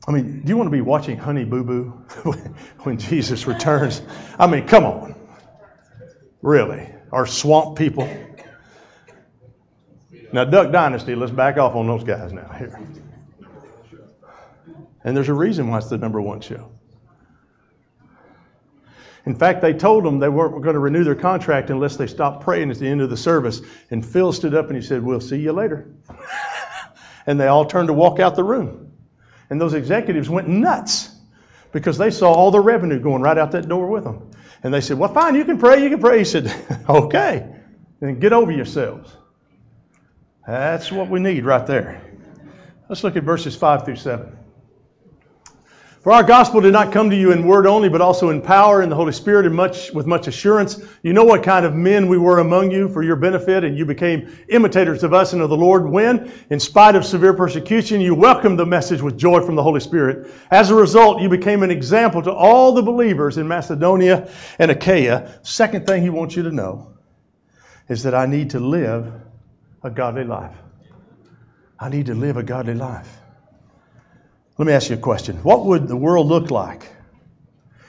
I 0.07 0.13
mean, 0.13 0.43
do 0.43 0.49
you 0.49 0.57
want 0.57 0.67
to 0.67 0.71
be 0.71 0.83
watching 0.83 1.17
Honey 1.17 1.45
Boo 1.45 1.65
Boo 1.65 2.05
when 2.81 2.99
Jesus 2.99 3.47
returns? 3.47 4.03
I 4.39 4.47
mean, 4.47 4.67
come 4.67 4.85
on. 4.85 5.15
Really? 6.43 6.89
Or 7.11 7.27
swamp 7.27 7.79
people? 7.79 8.09
Now, 10.35 10.45
Duck 10.45 10.73
Dynasty, 10.73 11.15
let's 11.15 11.31
back 11.31 11.59
off 11.59 11.77
on 11.77 11.87
those 11.87 12.03
guys 12.03 12.33
now 12.33 12.53
here. 12.59 12.77
And 15.05 15.17
there's 15.17 15.29
a 15.29 15.35
reason 15.35 15.69
why 15.69 15.79
it's 15.79 15.89
the 15.89 15.97
number 15.97 16.21
one 16.21 16.41
show. 16.41 16.73
In 19.25 19.37
fact, 19.37 19.63
they 19.63 19.75
told 19.75 20.03
them 20.03 20.19
they 20.19 20.29
weren't 20.29 20.61
going 20.61 20.75
to 20.75 20.81
renew 20.81 21.05
their 21.05 21.15
contract 21.15 21.71
unless 21.71 21.95
they 21.95 22.09
stopped 22.09 22.43
praying 22.43 22.73
at 22.73 22.81
the 22.81 22.89
end 22.89 23.01
of 23.01 23.11
the 23.11 23.17
service. 23.17 23.61
And 23.93 24.05
Phil 24.05 24.33
stood 24.33 24.57
up 24.57 24.67
and 24.67 24.75
he 24.75 24.83
said, 24.83 25.05
We'll 25.05 25.21
see 25.21 25.39
you 25.39 25.53
later. 25.53 25.95
and 27.27 27.39
they 27.39 27.47
all 27.47 27.67
turned 27.67 27.87
to 27.87 27.95
walk 27.95 28.19
out 28.19 28.35
the 28.35 28.43
room. 28.43 28.93
And 29.51 29.61
those 29.61 29.73
executives 29.73 30.29
went 30.29 30.49
nuts 30.49 31.15
because 31.71 31.97
they 31.97 32.11
saw 32.11 32.33
all 32.33 32.51
the 32.51 32.59
revenue 32.59 32.99
going 32.99 33.23
right 33.23 33.39
out 33.39 33.53
that 33.53 33.69
door 33.69 33.87
with 33.87 34.03
them. 34.03 34.33
And 34.65 34.75
they 34.75 34.81
said, 34.81 34.99
Well, 34.99 35.15
fine, 35.15 35.37
you 35.37 35.45
can 35.45 35.59
pray, 35.59 35.85
you 35.85 35.91
can 35.91 36.01
pray. 36.01 36.19
He 36.19 36.25
said, 36.25 36.53
Okay, 36.89 37.55
then 38.01 38.19
get 38.19 38.33
over 38.33 38.51
yourselves. 38.51 39.17
That's 40.47 40.93
what 40.93 41.09
we 41.09 41.21
need 41.21 41.45
right 41.45 41.67
there. 41.67 42.03
Let's 42.89 43.03
look 43.03 43.17
at 43.17 43.23
verses 43.23 43.57
5 43.57 43.87
through 43.87 43.97
7. 43.97 44.39
For 46.03 46.13
our 46.13 46.23
gospel 46.23 46.61
did 46.61 46.75
not 46.75 46.93
come 46.93 47.09
to 47.09 47.17
you 47.17 47.33
in 47.33 47.47
word 47.47 47.67
only, 47.67 47.89
but 47.89 48.03
also 48.03 48.29
in 48.29 48.43
power 48.43 48.83
in 48.83 48.91
the 48.91 48.95
Holy 48.95 49.13
Spirit 49.13 49.47
and 49.47 49.55
much 49.55 49.91
with 49.91 50.05
much 50.07 50.27
assurance. 50.27 50.79
You 51.03 51.15
know 51.15 51.25
what 51.25 51.43
kind 51.43 51.65
of 51.65 51.75
men 51.75 52.09
we 52.09 52.19
were 52.19 52.41
among 52.41 52.71
you 52.73 52.91
for 52.91 53.03
your 53.03 53.17
benefit, 53.17 53.65
and 53.65 53.79
you 53.79 53.87
became 53.87 54.31
imitators 54.51 55.03
of 55.03 55.15
us 55.15 55.33
and 55.33 55.41
of 55.41 55.49
the 55.49 55.57
Lord 55.57 55.89
when, 55.89 56.31
in 56.51 56.61
spite 56.61 56.95
of 56.95 57.07
severe 57.07 57.33
persecution, 57.33 58.03
you 58.03 58.15
welcomed 58.15 58.59
the 58.59 58.67
message 58.67 59.01
with 59.01 59.17
joy 59.17 59.41
from 59.41 59.55
the 59.55 59.63
Holy 59.63 59.81
Spirit. 59.81 60.31
As 60.51 60.69
a 60.69 60.75
result, 60.75 61.23
you 61.23 61.31
became 61.31 61.63
an 61.63 61.71
example 61.71 62.21
to 62.21 62.31
all 62.31 62.73
the 62.73 62.83
believers 62.83 63.39
in 63.39 63.49
Macedonia 63.49 64.29
and 64.59 64.71
Achaia. 64.71 65.41
Second 65.43 65.87
thing 65.87 66.03
he 66.03 66.11
wants 66.11 66.37
you 66.37 66.43
to 66.43 66.53
know 66.53 66.99
is 67.89 68.03
that 68.03 68.15
I 68.15 68.27
need 68.27 68.51
to 68.51 68.61
live 68.61 69.11
a 69.85 69.91
godly 69.91 70.25
life. 70.25 70.57
I 71.79 71.91
need 71.91 72.07
to 72.07 72.15
live 72.15 72.39
a 72.39 72.43
godly 72.43 72.75
life. 72.75 73.21
Let 74.57 74.67
me 74.67 74.73
ask 74.73 74.89
you 74.89 74.97
a 74.97 74.99
question. 74.99 75.37
What 75.37 75.67
would 75.67 75.87
the 75.87 75.97
world 75.97 76.27
look 76.27 76.51
like 76.51 76.89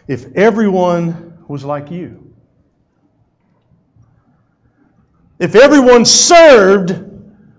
if 0.08 0.36
everyone 0.36 1.38
was 1.48 1.64
like 1.64 1.92
you? 1.92 2.34
If 5.40 5.56
everyone 5.56 6.06
served 6.06 6.94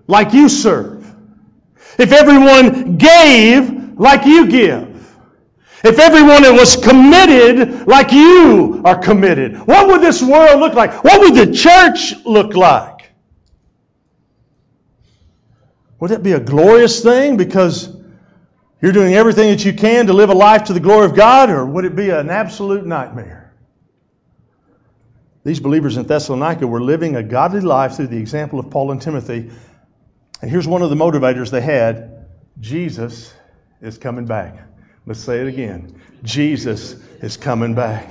like 0.06 0.32
you 0.32 0.48
serve? 0.48 1.14
If 1.98 2.12
everyone 2.12 2.98
gave 2.98 3.98
like 3.98 4.26
you 4.26 4.48
give? 4.48 4.92
If 5.82 5.98
everyone 5.98 6.42
was 6.56 6.76
committed 6.76 7.86
like 7.86 8.12
you 8.12 8.82
are 8.84 8.98
committed? 8.98 9.56
What 9.58 9.86
would 9.88 10.02
this 10.02 10.22
world 10.22 10.60
look 10.60 10.74
like? 10.74 11.04
What 11.04 11.20
would 11.20 11.34
the 11.34 11.54
church 11.54 12.14
look 12.24 12.54
like? 12.54 12.95
Would 16.00 16.10
that 16.10 16.22
be 16.22 16.32
a 16.32 16.40
glorious 16.40 17.02
thing 17.02 17.36
because 17.36 17.94
you're 18.80 18.92
doing 18.92 19.14
everything 19.14 19.50
that 19.50 19.64
you 19.64 19.72
can 19.72 20.08
to 20.08 20.12
live 20.12 20.28
a 20.28 20.34
life 20.34 20.64
to 20.64 20.74
the 20.74 20.80
glory 20.80 21.06
of 21.06 21.14
God, 21.14 21.48
or 21.48 21.64
would 21.64 21.84
it 21.84 21.96
be 21.96 22.10
an 22.10 22.28
absolute 22.28 22.84
nightmare? 22.84 23.54
These 25.44 25.60
believers 25.60 25.96
in 25.96 26.06
Thessalonica 26.06 26.66
were 26.66 26.82
living 26.82 27.16
a 27.16 27.22
godly 27.22 27.60
life 27.60 27.94
through 27.94 28.08
the 28.08 28.18
example 28.18 28.58
of 28.58 28.70
Paul 28.70 28.90
and 28.90 29.00
Timothy. 29.00 29.50
And 30.42 30.50
here's 30.50 30.68
one 30.68 30.82
of 30.82 30.90
the 30.90 30.96
motivators 30.96 31.50
they 31.50 31.60
had 31.60 32.26
Jesus 32.60 33.32
is 33.80 33.96
coming 33.96 34.26
back. 34.26 34.58
Let's 35.06 35.20
say 35.20 35.40
it 35.40 35.46
again 35.46 36.00
Jesus 36.22 36.94
is 37.22 37.36
coming 37.36 37.74
back. 37.74 38.10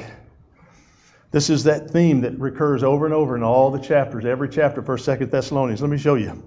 This 1.32 1.50
is 1.50 1.65
that 1.65 1.91
theme 1.91 2.21
that 2.21 2.39
recurs 2.39 2.82
over 2.82 3.06
and 3.06 3.13
over 3.13 3.36
in 3.36 3.43
all 3.43 3.69
the 3.69 3.80
chapters, 3.80 4.24
every 4.24 4.48
chapter, 4.48 4.82
1st, 4.82 5.17
2nd 5.19 5.32
Thessalonians. 5.32 5.82
Let 5.82 5.91
me 5.91 5.98
show 5.98 6.15
you 6.15 6.41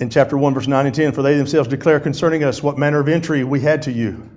in 0.00 0.10
chapter 0.10 0.36
1, 0.36 0.54
verse 0.54 0.66
9 0.66 0.86
and 0.86 0.94
10, 0.94 1.12
for 1.12 1.22
they 1.22 1.36
themselves 1.36 1.68
declare 1.68 2.00
concerning 2.00 2.42
us 2.42 2.62
what 2.62 2.78
manner 2.78 3.00
of 3.00 3.08
entry 3.08 3.44
we 3.44 3.60
had 3.60 3.82
to 3.82 3.92
you, 3.92 4.30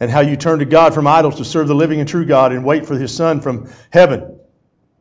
and 0.00 0.10
how 0.10 0.20
you 0.20 0.36
turned 0.36 0.60
to 0.60 0.66
God 0.66 0.94
from 0.94 1.06
idols 1.06 1.36
to 1.36 1.44
serve 1.44 1.68
the 1.68 1.74
living 1.74 2.00
and 2.00 2.08
true 2.08 2.24
God, 2.24 2.52
and 2.52 2.64
wait 2.64 2.86
for 2.86 2.96
his 2.96 3.14
Son 3.14 3.40
from 3.40 3.70
heaven, 3.90 4.40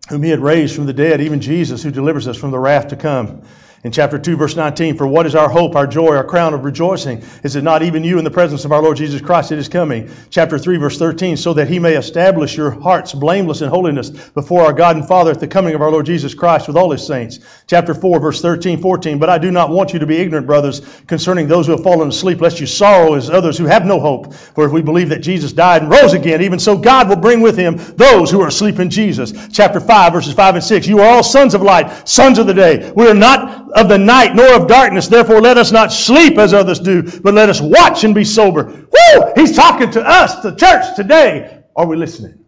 whom 0.10 0.22
he 0.22 0.30
had 0.30 0.42
raised 0.42 0.76
from 0.76 0.86
the 0.86 0.94
dead, 0.94 1.22
even 1.22 1.42
Jesus, 1.42 1.82
who 1.82 1.92
delivers 1.92 2.28
us 2.28 2.38
from 2.38 2.52
the 2.52 2.60
wrath 2.60 2.90
to 2.90 2.98
come 2.98 3.44
in 3.82 3.94
chapter 3.94 4.20
2, 4.20 4.36
verse 4.36 4.58
19, 4.58 4.98
for 4.98 5.08
what 5.08 5.26
is 5.26 5.36
our 5.36 5.48
hope, 5.48 5.78
our 5.78 5.88
joy, 5.88 6.14
our 6.14 6.24
crown 6.26 6.54
of 6.54 6.66
rejoicing? 6.66 7.24
Is 7.44 7.56
it 7.56 7.64
not 7.64 7.82
even 7.82 8.04
you 8.04 8.18
in 8.18 8.26
the 8.26 8.32
presence 8.32 8.66
of 8.66 8.74
our 8.74 8.82
Lord 8.82 8.98
Jesus 8.98 9.22
Christ 9.22 9.50
that 9.50 9.58
is 9.58 9.70
coming? 9.70 10.12
Chapter 10.30 10.60
3, 10.60 10.76
verse 10.78 10.98
13, 10.98 11.38
so 11.38 11.54
that 11.54 11.70
he 11.70 11.80
may 11.80 11.96
establish 11.96 12.58
your 12.58 12.72
hearts 12.72 13.14
blameless 13.14 13.62
in 13.62 13.70
holiness 13.70 14.10
before 14.10 14.64
our 14.64 14.74
God 14.74 14.98
and 14.98 15.08
Father 15.08 15.32
at 15.32 15.40
the 15.40 15.48
coming 15.48 15.76
of 15.76 15.82
our 15.82 15.92
Lord 15.92 16.06
Jesus 16.06 16.34
Christ 16.34 16.68
with 16.68 16.76
all 16.76 16.92
his 16.92 17.08
saints. 17.08 17.40
Chapter 17.68 17.94
4, 17.94 18.20
verse 18.20 18.42
13, 18.42 18.82
14, 18.82 19.18
but 19.18 19.30
I 19.30 19.38
do 19.38 19.50
not 19.50 19.70
want 19.70 19.94
you 19.94 20.00
to 20.00 20.06
be 20.06 20.18
ignorant, 20.18 20.46
brothers, 20.46 20.82
concerning 21.08 21.48
those 21.48 21.66
who 21.66 21.72
have 21.72 21.84
fallen 21.84 22.10
asleep, 22.10 22.42
lest 22.42 22.60
you 22.60 22.68
sorrow 22.68 23.14
as 23.14 23.30
others 23.30 23.58
who 23.58 23.66
have 23.66 23.86
no 23.86 24.02
hope. 24.02 24.34
For 24.34 24.66
if 24.66 24.74
we 24.74 24.82
believe 24.82 25.10
that 25.10 25.20
Jesus 25.20 25.54
died 25.54 25.84
and 25.84 25.92
rose 25.92 26.12
again, 26.12 26.42
even 26.42 26.60
so 26.60 26.78
God 26.78 27.08
will 27.08 27.16
bring 27.16 27.40
with 27.40 27.58
him 27.58 27.78
those 27.78 28.30
who 28.30 28.42
are 28.42 28.48
asleep 28.48 28.80
in 28.80 28.90
Jesus. 28.90 29.32
Chapter 29.54 29.80
5, 29.80 30.12
verses 30.12 30.34
5 30.34 30.56
and 30.56 30.64
6, 30.64 30.86
you 30.86 31.00
are 31.00 31.08
all 31.08 31.24
sons 31.24 31.54
of 31.54 31.62
light, 31.62 32.10
sons 32.10 32.40
of 32.40 32.48
the 32.48 32.54
day. 32.54 32.92
We 32.94 33.08
are 33.08 33.14
not 33.14 33.69
of 33.72 33.90
the 33.90 33.98
night 33.98 34.36
nor 34.36 34.54
of 34.54 34.68
darkness. 34.68 35.08
Therefore, 35.08 35.42
let 35.42 35.58
us 35.58 35.72
not 35.72 35.92
sleep 35.92 36.38
as 36.38 36.54
others 36.54 36.80
do, 36.80 37.04
but 37.22 37.34
let 37.34 37.50
us 37.50 37.62
watch 37.62 38.04
and 38.04 38.16
be 38.16 38.24
sober. 38.24 38.66
Woo! 38.66 39.34
He's 39.36 39.56
talking 39.56 39.92
to 39.92 40.08
us, 40.08 40.42
the 40.42 40.56
church 40.56 40.96
today. 40.96 41.64
Are 41.76 41.88
we 41.88 41.96
listening? 41.96 42.46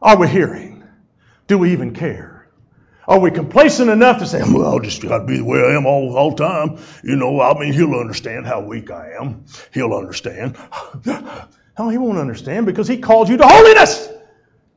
Are 0.00 0.16
we 0.16 0.28
hearing? 0.28 0.84
Do 1.46 1.58
we 1.58 1.72
even 1.72 1.94
care? 1.94 2.48
Are 3.06 3.18
we 3.18 3.30
complacent 3.30 3.88
enough 3.88 4.18
to 4.18 4.26
say, 4.26 4.42
well, 4.42 4.66
I'll 4.66 4.80
just 4.80 5.00
to 5.00 5.24
be 5.24 5.38
the 5.38 5.44
way 5.44 5.60
I 5.60 5.76
am 5.76 5.86
all, 5.86 6.14
all 6.16 6.30
the 6.34 6.44
time? 6.44 6.78
You 7.02 7.16
know, 7.16 7.40
I 7.40 7.58
mean, 7.58 7.72
he'll 7.72 7.94
understand 7.94 8.46
how 8.46 8.60
weak 8.60 8.90
I 8.90 9.12
am. 9.20 9.46
He'll 9.72 9.94
understand. 9.94 10.56
No, 11.78 11.88
he 11.90 11.96
won't 11.96 12.18
understand 12.18 12.66
because 12.66 12.88
he 12.88 12.98
called 12.98 13.28
you 13.28 13.36
to 13.36 13.46
holiness. 13.46 14.08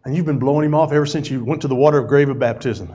And 0.06 0.16
you've 0.16 0.28
been 0.28 0.38
blowing 0.38 0.68
him 0.68 0.76
off 0.76 0.92
ever 0.92 1.08
since 1.08 1.32
you 1.32 1.44
went 1.44 1.64
to 1.64 1.68
the 1.68 1.74
water 1.74 1.98
of 1.98 2.08
grave 2.08 2.30
of 2.30 2.38
baptism. 2.38 2.94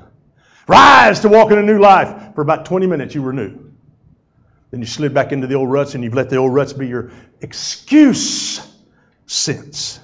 Rise 0.68 1.20
to 1.20 1.28
walk 1.28 1.52
in 1.52 1.58
a 1.58 1.62
new 1.62 1.78
life. 1.78 2.34
For 2.34 2.42
about 2.42 2.66
20 2.66 2.86
minutes, 2.86 3.14
you 3.14 3.22
were 3.22 3.32
new. 3.32 3.66
Then 4.70 4.80
you 4.80 4.86
slid 4.86 5.14
back 5.14 5.32
into 5.32 5.46
the 5.46 5.54
old 5.54 5.70
ruts 5.70 5.94
and 5.94 6.02
you've 6.02 6.14
let 6.14 6.28
the 6.28 6.36
old 6.36 6.52
ruts 6.52 6.72
be 6.72 6.88
your 6.88 7.12
excuse 7.40 8.60
since. 9.26 10.00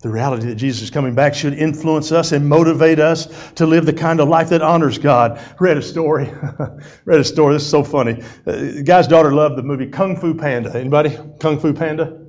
The 0.00 0.10
reality 0.10 0.46
that 0.46 0.54
Jesus 0.54 0.82
is 0.82 0.90
coming 0.90 1.16
back 1.16 1.34
should 1.34 1.54
influence 1.54 2.12
us 2.12 2.30
and 2.30 2.48
motivate 2.48 3.00
us 3.00 3.26
to 3.54 3.66
live 3.66 3.84
the 3.84 3.92
kind 3.92 4.20
of 4.20 4.28
life 4.28 4.50
that 4.50 4.62
honors 4.62 4.98
God. 4.98 5.40
Read 5.58 5.76
a 5.76 5.82
story. 5.82 6.32
Read 7.04 7.20
a 7.20 7.24
story. 7.24 7.54
This 7.54 7.62
is 7.62 7.70
so 7.70 7.82
funny. 7.82 8.22
Uh, 8.46 8.52
the 8.52 8.82
guy's 8.84 9.08
daughter 9.08 9.32
loved 9.32 9.56
the 9.56 9.64
movie 9.64 9.86
Kung 9.86 10.16
Fu 10.16 10.34
Panda. 10.34 10.72
Anybody? 10.76 11.18
Kung 11.40 11.58
Fu 11.58 11.72
Panda? 11.72 12.26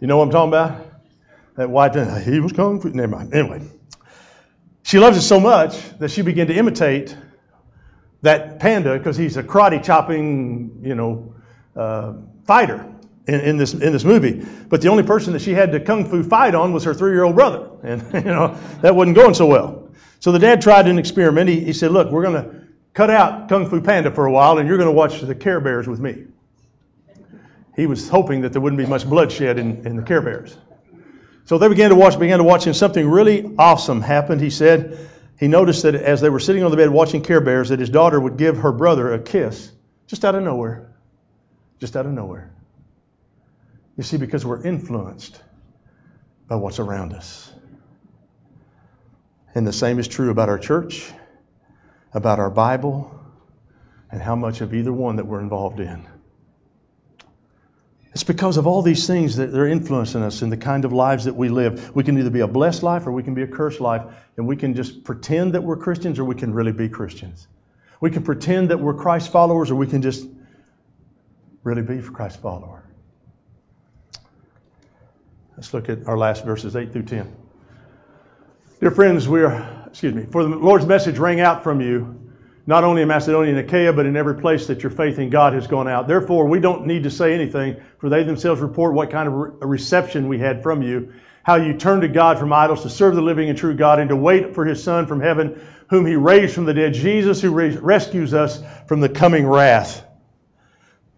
You 0.00 0.06
know 0.06 0.16
what 0.16 0.24
I'm 0.24 0.30
talking 0.30 0.48
about? 0.48 0.86
That 1.56 1.68
white, 1.68 2.22
he 2.22 2.40
was 2.40 2.52
Kung 2.52 2.80
Fu. 2.80 2.88
Never 2.88 3.08
mind. 3.08 3.34
Anyway, 3.34 3.68
she 4.88 4.98
loves 4.98 5.18
it 5.18 5.22
so 5.22 5.38
much 5.38 5.76
that 5.98 6.10
she 6.10 6.22
began 6.22 6.46
to 6.46 6.54
imitate 6.54 7.14
that 8.22 8.58
panda 8.58 8.96
because 8.96 9.18
he's 9.18 9.36
a 9.36 9.42
karate 9.42 9.84
chopping, 9.84 10.80
you 10.82 10.94
know, 10.94 11.34
uh, 11.76 12.14
fighter 12.46 12.90
in, 13.26 13.34
in, 13.34 13.56
this 13.58 13.74
in 13.74 13.92
this 13.92 14.02
movie. 14.02 14.42
But 14.66 14.80
the 14.80 14.88
only 14.88 15.02
person 15.02 15.34
that 15.34 15.42
she 15.42 15.52
had 15.52 15.72
to 15.72 15.80
kung 15.80 16.06
fu 16.08 16.22
fight 16.22 16.54
on 16.54 16.72
was 16.72 16.84
her 16.84 16.94
three-year-old 16.94 17.34
brother, 17.34 17.68
and 17.82 18.02
you 18.14 18.32
know 18.32 18.56
that 18.80 18.96
wasn't 18.96 19.14
going 19.14 19.34
so 19.34 19.44
well. 19.44 19.90
So 20.20 20.32
the 20.32 20.38
dad 20.38 20.62
tried 20.62 20.88
an 20.88 20.98
experiment. 20.98 21.50
He, 21.50 21.60
he 21.60 21.74
said, 21.74 21.90
"Look, 21.90 22.10
we're 22.10 22.22
going 22.22 22.42
to 22.42 22.66
cut 22.94 23.10
out 23.10 23.50
Kung 23.50 23.68
Fu 23.68 23.82
Panda 23.82 24.10
for 24.10 24.24
a 24.24 24.32
while, 24.32 24.56
and 24.56 24.66
you're 24.66 24.78
going 24.78 24.88
to 24.88 24.96
watch 24.96 25.20
the 25.20 25.34
Care 25.34 25.60
Bears 25.60 25.86
with 25.86 26.00
me." 26.00 26.24
He 27.76 27.86
was 27.86 28.08
hoping 28.08 28.40
that 28.40 28.54
there 28.54 28.62
wouldn't 28.62 28.78
be 28.78 28.86
much 28.86 29.06
bloodshed 29.06 29.58
in, 29.58 29.86
in 29.86 29.96
the 29.96 30.02
Care 30.02 30.22
Bears. 30.22 30.56
So 31.48 31.56
they 31.56 31.68
began 31.68 31.88
to 31.88 31.96
watch, 31.96 32.18
began 32.18 32.40
to 32.40 32.44
watch, 32.44 32.66
and 32.66 32.76
something 32.76 33.08
really 33.08 33.54
awesome 33.58 34.02
happened. 34.02 34.42
He 34.42 34.50
said 34.50 35.08
he 35.40 35.48
noticed 35.48 35.84
that 35.84 35.94
as 35.94 36.20
they 36.20 36.28
were 36.28 36.40
sitting 36.40 36.62
on 36.62 36.70
the 36.70 36.76
bed 36.76 36.90
watching 36.90 37.22
Care 37.22 37.40
Bears, 37.40 37.70
that 37.70 37.80
his 37.80 37.88
daughter 37.88 38.20
would 38.20 38.36
give 38.36 38.58
her 38.58 38.70
brother 38.70 39.14
a 39.14 39.18
kiss 39.18 39.72
just 40.08 40.26
out 40.26 40.34
of 40.34 40.42
nowhere. 40.42 40.92
Just 41.80 41.96
out 41.96 42.04
of 42.04 42.12
nowhere. 42.12 42.52
You 43.96 44.02
see, 44.02 44.18
because 44.18 44.44
we're 44.44 44.62
influenced 44.62 45.40
by 46.48 46.56
what's 46.56 46.80
around 46.80 47.14
us. 47.14 47.50
And 49.54 49.66
the 49.66 49.72
same 49.72 49.98
is 49.98 50.06
true 50.06 50.28
about 50.30 50.50
our 50.50 50.58
church, 50.58 51.10
about 52.12 52.40
our 52.40 52.50
Bible, 52.50 53.10
and 54.12 54.20
how 54.20 54.36
much 54.36 54.60
of 54.60 54.74
either 54.74 54.92
one 54.92 55.16
that 55.16 55.26
we're 55.26 55.40
involved 55.40 55.80
in. 55.80 56.06
It's 58.18 58.24
because 58.24 58.56
of 58.56 58.66
all 58.66 58.82
these 58.82 59.06
things 59.06 59.36
that 59.36 59.52
they're 59.52 59.68
influencing 59.68 60.24
us 60.24 60.42
in 60.42 60.50
the 60.50 60.56
kind 60.56 60.84
of 60.84 60.92
lives 60.92 61.26
that 61.26 61.36
we 61.36 61.48
live. 61.48 61.94
We 61.94 62.02
can 62.02 62.18
either 62.18 62.30
be 62.30 62.40
a 62.40 62.48
blessed 62.48 62.82
life 62.82 63.06
or 63.06 63.12
we 63.12 63.22
can 63.22 63.34
be 63.34 63.42
a 63.42 63.46
cursed 63.46 63.80
life, 63.80 64.02
and 64.36 64.44
we 64.44 64.56
can 64.56 64.74
just 64.74 65.04
pretend 65.04 65.52
that 65.52 65.62
we're 65.62 65.76
Christians 65.76 66.18
or 66.18 66.24
we 66.24 66.34
can 66.34 66.52
really 66.52 66.72
be 66.72 66.88
Christians. 66.88 67.46
We 68.00 68.10
can 68.10 68.24
pretend 68.24 68.70
that 68.70 68.80
we're 68.80 68.94
Christ 68.94 69.30
followers 69.30 69.70
or 69.70 69.76
we 69.76 69.86
can 69.86 70.02
just 70.02 70.26
really 71.62 71.82
be 71.82 72.02
Christ 72.02 72.42
follower. 72.42 72.82
Let's 75.56 75.72
look 75.72 75.88
at 75.88 76.08
our 76.08 76.18
last 76.18 76.44
verses 76.44 76.74
8 76.74 76.92
through 76.92 77.04
10. 77.04 77.36
Dear 78.80 78.90
friends, 78.90 79.28
we 79.28 79.44
are, 79.44 79.84
excuse 79.86 80.12
me, 80.12 80.24
for 80.24 80.42
the 80.42 80.56
Lord's 80.56 80.86
message 80.86 81.18
rang 81.18 81.38
out 81.38 81.62
from 81.62 81.80
you 81.80 82.27
not 82.68 82.84
only 82.84 83.00
in 83.00 83.08
Macedonia 83.08 83.56
and 83.56 83.66
Achaia, 83.66 83.94
but 83.94 84.04
in 84.04 84.14
every 84.14 84.34
place 84.34 84.66
that 84.66 84.82
your 84.82 84.90
faith 84.90 85.18
in 85.18 85.30
God 85.30 85.54
has 85.54 85.66
gone 85.66 85.88
out. 85.88 86.06
Therefore, 86.06 86.46
we 86.46 86.60
don't 86.60 86.86
need 86.86 87.04
to 87.04 87.10
say 87.10 87.32
anything, 87.32 87.80
for 87.96 88.10
they 88.10 88.24
themselves 88.24 88.60
report 88.60 88.92
what 88.92 89.10
kind 89.10 89.26
of 89.26 89.34
reception 89.62 90.28
we 90.28 90.38
had 90.38 90.62
from 90.62 90.82
you, 90.82 91.14
how 91.42 91.54
you 91.54 91.78
turned 91.78 92.02
to 92.02 92.08
God 92.08 92.38
from 92.38 92.52
idols 92.52 92.82
to 92.82 92.90
serve 92.90 93.14
the 93.14 93.22
living 93.22 93.48
and 93.48 93.56
true 93.56 93.74
God, 93.74 94.00
and 94.00 94.10
to 94.10 94.16
wait 94.16 94.54
for 94.54 94.66
his 94.66 94.84
Son 94.84 95.06
from 95.06 95.18
heaven, 95.18 95.66
whom 95.88 96.04
he 96.04 96.16
raised 96.16 96.54
from 96.54 96.66
the 96.66 96.74
dead, 96.74 96.92
Jesus, 96.92 97.40
who 97.40 97.52
rescues 97.52 98.34
us 98.34 98.62
from 98.86 99.00
the 99.00 99.08
coming 99.08 99.46
wrath. 99.46 100.04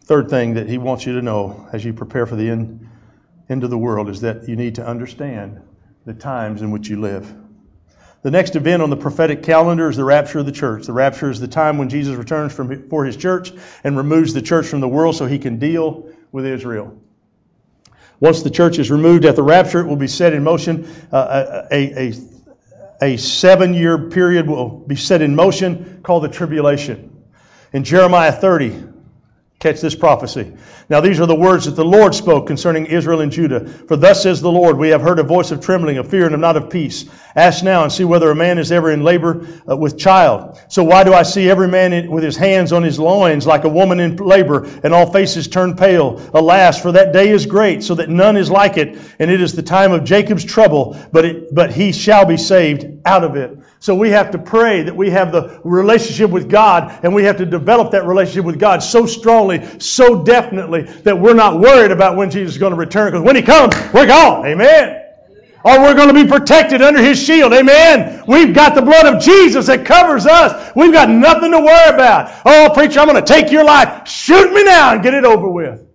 Third 0.05 0.31
thing 0.31 0.55
that 0.55 0.69
he 0.69 0.79
wants 0.79 1.05
you 1.05 1.15
to 1.15 1.23
know 1.23 1.69
as 1.73 1.85
you 1.85 1.93
prepare 1.93 2.27
for 2.27 2.37
the 2.37 2.49
end, 2.49 2.89
end 3.49 3.65
of 3.65 3.71
the 3.71 3.79
world 3.79 4.09
is 4.09 4.21
that 4.21 4.49
you 4.49 4.55
need 4.55 4.77
to 4.77 4.87
understand 4.87 5.61
the 6.07 6.15
times 6.15 6.63
in 6.63 6.71
which 6.71 6.89
you 6.89 7.01
live. 7.01 7.35
The 8.23 8.31
next 8.31 8.55
event 8.55 8.83
on 8.83 8.91
the 8.91 8.97
prophetic 8.97 9.43
calendar 9.43 9.89
is 9.89 9.97
the 9.97 10.05
rapture 10.05 10.41
of 10.41 10.47
the 10.47 10.53
church. 10.53 10.87
The 10.87 10.93
rapture 10.93 11.31
is 11.31 11.41
the 11.41 11.49
time 11.49 11.79
when 11.79 11.89
Jesus 11.89 12.17
returns 12.17 12.53
from, 12.53 12.89
for 12.89 13.05
his 13.05 13.17
church 13.17 13.53
and 13.83 13.97
removes 13.97 14.35
the 14.35 14.43
church 14.43 14.67
from 14.67 14.81
the 14.81 14.89
world 14.89 15.17
so 15.17 15.25
he 15.25 15.39
can 15.39 15.59
deal 15.59 16.11
with 16.31 16.45
Israel. 16.45 17.01
Once 18.21 18.43
the 18.43 18.51
church 18.51 18.79
is 18.79 18.91
removed 18.91 19.25
at 19.25 19.37
the 19.37 19.43
rapture, 19.43 19.81
it 19.81 19.87
will 19.87 19.97
be 19.97 20.07
set 20.07 20.35
in 20.35 20.45
motion. 20.45 20.87
Uh, 21.11 21.67
a, 21.73 22.11
a, 22.11 22.15
a 23.01 23.17
seven 23.17 23.73
year 23.73 24.11
period 24.11 24.47
will 24.47 24.69
be 24.69 24.97
set 24.97 25.23
in 25.23 25.35
motion 25.35 26.01
called 26.03 26.23
the 26.23 26.29
tribulation. 26.29 27.25
In 27.73 27.85
Jeremiah 27.85 28.33
30, 28.33 28.90
Catch 29.61 29.83
this 29.83 29.95
prophecy. 29.95 30.55
Now, 30.89 31.03
these 31.03 31.21
are 31.21 31.27
the 31.27 31.35
words 31.35 31.67
that 31.67 31.77
the 31.77 31.85
Lord 31.85 32.15
spoke 32.15 32.47
concerning 32.47 32.87
Israel 32.87 33.21
and 33.21 33.31
Judah. 33.31 33.69
For 33.69 33.95
thus 33.95 34.23
says 34.23 34.41
the 34.41 34.51
Lord, 34.51 34.79
We 34.79 34.89
have 34.89 35.03
heard 35.03 35.19
a 35.19 35.23
voice 35.23 35.51
of 35.51 35.61
trembling, 35.61 35.99
of 35.99 36.09
fear, 36.09 36.25
and 36.25 36.35
of 36.35 36.41
not 36.41 36.57
of 36.57 36.71
peace. 36.71 37.05
Ask 37.37 37.63
now 37.63 37.83
and 37.83 37.93
see 37.93 38.05
whether 38.05 38.31
a 38.31 38.35
man 38.35 38.57
is 38.57 38.73
ever 38.73 38.91
in 38.91 39.05
labor 39.05 39.47
uh, 39.69 39.77
with 39.77 39.99
child. 39.99 40.59
So 40.69 40.83
why 40.83 41.05
do 41.05 41.13
I 41.13 41.25
see 41.25 41.51
every 41.51 41.69
man 41.69 41.93
in, 41.93 42.11
with 42.11 42.25
his 42.25 42.39
hands 42.39 42.73
on 42.73 42.83
his 42.83 42.99
loins 42.99 43.47
like 43.47 43.65
a 43.65 43.69
woman 43.69 44.01
in 44.01 44.17
labor, 44.17 44.65
and 44.83 44.95
all 44.95 45.13
faces 45.13 45.47
turn 45.47 45.77
pale? 45.77 46.27
Alas, 46.33 46.81
for 46.81 46.93
that 46.93 47.13
day 47.13 47.29
is 47.29 47.45
great, 47.45 47.83
so 47.83 47.97
that 47.97 48.09
none 48.09 48.39
is 48.39 48.51
like 48.51 48.79
it, 48.79 48.99
and 49.19 49.31
it 49.31 49.43
is 49.43 49.53
the 49.53 49.63
time 49.63 49.93
of 49.93 50.05
Jacob's 50.05 50.45
trouble, 50.45 50.97
but, 51.13 51.27
it, 51.27 51.55
but 51.55 51.71
he 51.71 51.93
shall 51.93 52.25
be 52.25 52.39
saved 52.39 53.03
out 53.05 53.25
of 53.25 53.37
it. 53.37 53.59
So 53.81 53.95
we 53.95 54.11
have 54.11 54.33
to 54.33 54.39
pray 54.39 54.83
that 54.83 54.95
we 54.95 55.09
have 55.09 55.33
the 55.33 55.59
relationship 55.65 56.31
with 56.31 56.51
God 56.51 57.01
and 57.03 57.15
we 57.15 57.25
have 57.25 57.39
to 57.39 57.47
develop 57.47 57.93
that 57.93 58.05
relationship 58.05 58.45
with 58.45 58.61
God 58.61 58.83
so 58.83 59.07
strongly, 59.07 59.81
so 59.81 60.23
definitely 60.23 60.83
that 60.83 61.19
we're 61.19 61.35
not 61.35 61.59
worried 61.59 61.91
about 61.91 62.15
when 62.15 62.31
Jesus 62.31 62.53
is 62.53 62.59
going 62.59 62.73
to 62.73 62.77
return 62.77 63.11
because 63.11 63.25
when 63.25 63.37
He 63.37 63.43
comes, 63.43 63.75
we're 63.95 64.07
gone. 64.07 64.45
Amen. 64.45 65.03
Or 65.65 65.81
we're 65.81 65.95
going 65.95 66.15
to 66.15 66.25
be 66.25 66.29
protected 66.29 66.83
under 66.83 67.01
His 67.01 67.23
shield. 67.23 67.55
Amen. 67.55 68.23
We've 68.29 68.55
got 68.55 68.75
the 68.75 68.83
blood 68.83 69.15
of 69.15 69.23
Jesus 69.23 69.69
that 69.69 69.87
covers 69.87 70.27
us. 70.27 70.73
We've 70.77 70.93
got 70.93 71.09
nothing 71.09 71.53
to 71.53 71.61
worry 71.61 71.95
about. 71.95 72.39
Oh, 72.45 72.71
preacher, 72.75 73.01
I'm 73.01 73.09
going 73.09 73.23
to 73.23 73.27
take 73.27 73.51
your 73.51 73.65
life. 73.65 74.07
Shoot 74.07 74.53
me 74.53 74.63
now 74.63 74.93
and 74.93 75.03
get 75.03 75.15
it 75.15 75.25
over 75.25 75.49
with. 75.49 75.87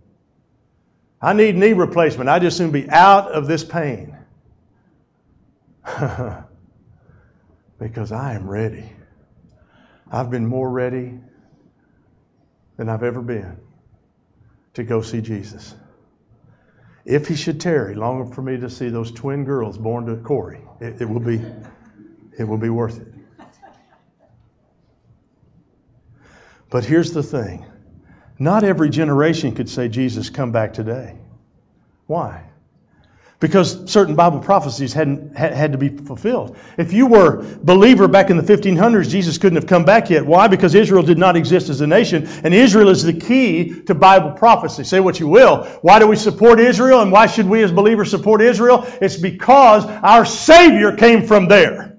I 1.22 1.34
need 1.34 1.56
knee 1.56 1.74
replacement. 1.74 2.32
I 2.32 2.40
just 2.40 2.58
soon 2.58 2.72
be 2.72 2.90
out 2.90 3.32
of 3.32 3.46
this 3.46 3.64
pain. 3.64 4.18
because 7.80 8.12
I 8.12 8.34
am 8.34 8.50
ready. 8.50 8.92
I've 10.12 10.30
been 10.30 10.46
more 10.46 10.70
ready 10.70 11.20
than 12.78 12.90
I've 12.90 13.04
ever 13.04 13.22
been 13.22 13.58
to 14.76 14.84
go 14.84 15.02
see 15.02 15.22
Jesus. 15.22 15.74
If 17.06 17.28
he 17.28 17.36
should 17.36 17.62
tarry, 17.62 17.96
long 17.96 18.32
for 18.32 18.42
me 18.42 18.58
to 18.58 18.70
see 18.70 18.90
those 18.90 19.12
twin 19.12 19.46
girls 19.46 19.78
born 19.78 20.06
to 20.08 20.16
Corey, 20.18 20.62
it, 20.80 21.02
it 21.02 21.10
will 21.10 21.20
be 21.20 21.42
it 22.38 22.44
will 22.44 22.58
be 22.58 22.70
worth 22.70 23.00
it. 23.00 23.08
But 26.70 26.84
here's 26.84 27.14
the 27.14 27.24
thing. 27.24 27.66
Not 28.38 28.64
every 28.64 28.90
generation 28.90 29.56
could 29.56 29.70
say, 29.70 29.88
Jesus, 29.88 30.30
come 30.30 30.52
back 30.52 30.74
today. 30.74 31.16
Why? 32.08 32.50
Because 33.40 33.92
certain 33.92 34.16
Bible 34.16 34.40
prophecies 34.40 34.94
hadn't, 34.94 35.36
had 35.36 35.74
to 35.74 35.78
be 35.78 35.90
fulfilled. 35.90 36.58
If 36.78 36.94
you 36.94 37.08
were 37.08 37.42
a 37.42 37.44
believer 37.44 38.08
back 38.08 38.30
in 38.30 38.38
the 38.38 38.44
1500s, 38.44 39.10
Jesus 39.10 39.38
couldn't 39.38 39.58
have 39.58 39.68
come 39.68 39.84
back 39.84 40.10
yet. 40.10 40.26
Why? 40.26 40.48
Because 40.48 40.74
Israel 40.74 41.04
did 41.04 41.18
not 41.18 41.36
exist 41.36 41.70
as 41.70 41.82
a 41.82 41.88
nation, 41.88 42.28
and 42.44 42.54
Israel 42.54 42.90
is 42.90 43.04
the 43.04 43.14
key 43.14 43.82
to 43.82 43.96
Bible 43.96 44.32
prophecy. 44.32 44.86
Say 44.86 45.02
what 45.02 45.20
you 45.20 45.28
will. 45.28 45.66
Why 45.82 46.00
do 46.00 46.08
we 46.08 46.16
support 46.16 46.60
Israel, 46.60 47.02
and 47.02 47.12
why 47.12 47.28
should 47.28 47.48
we 47.48 47.62
as 47.62 47.72
believers 47.72 48.10
support 48.10 48.42
Israel? 48.42 48.88
It's 49.02 49.18
because 49.18 49.86
our 49.86 50.26
Savior 50.26 50.96
came 50.96 51.28
from 51.28 51.48
there. 51.48 51.98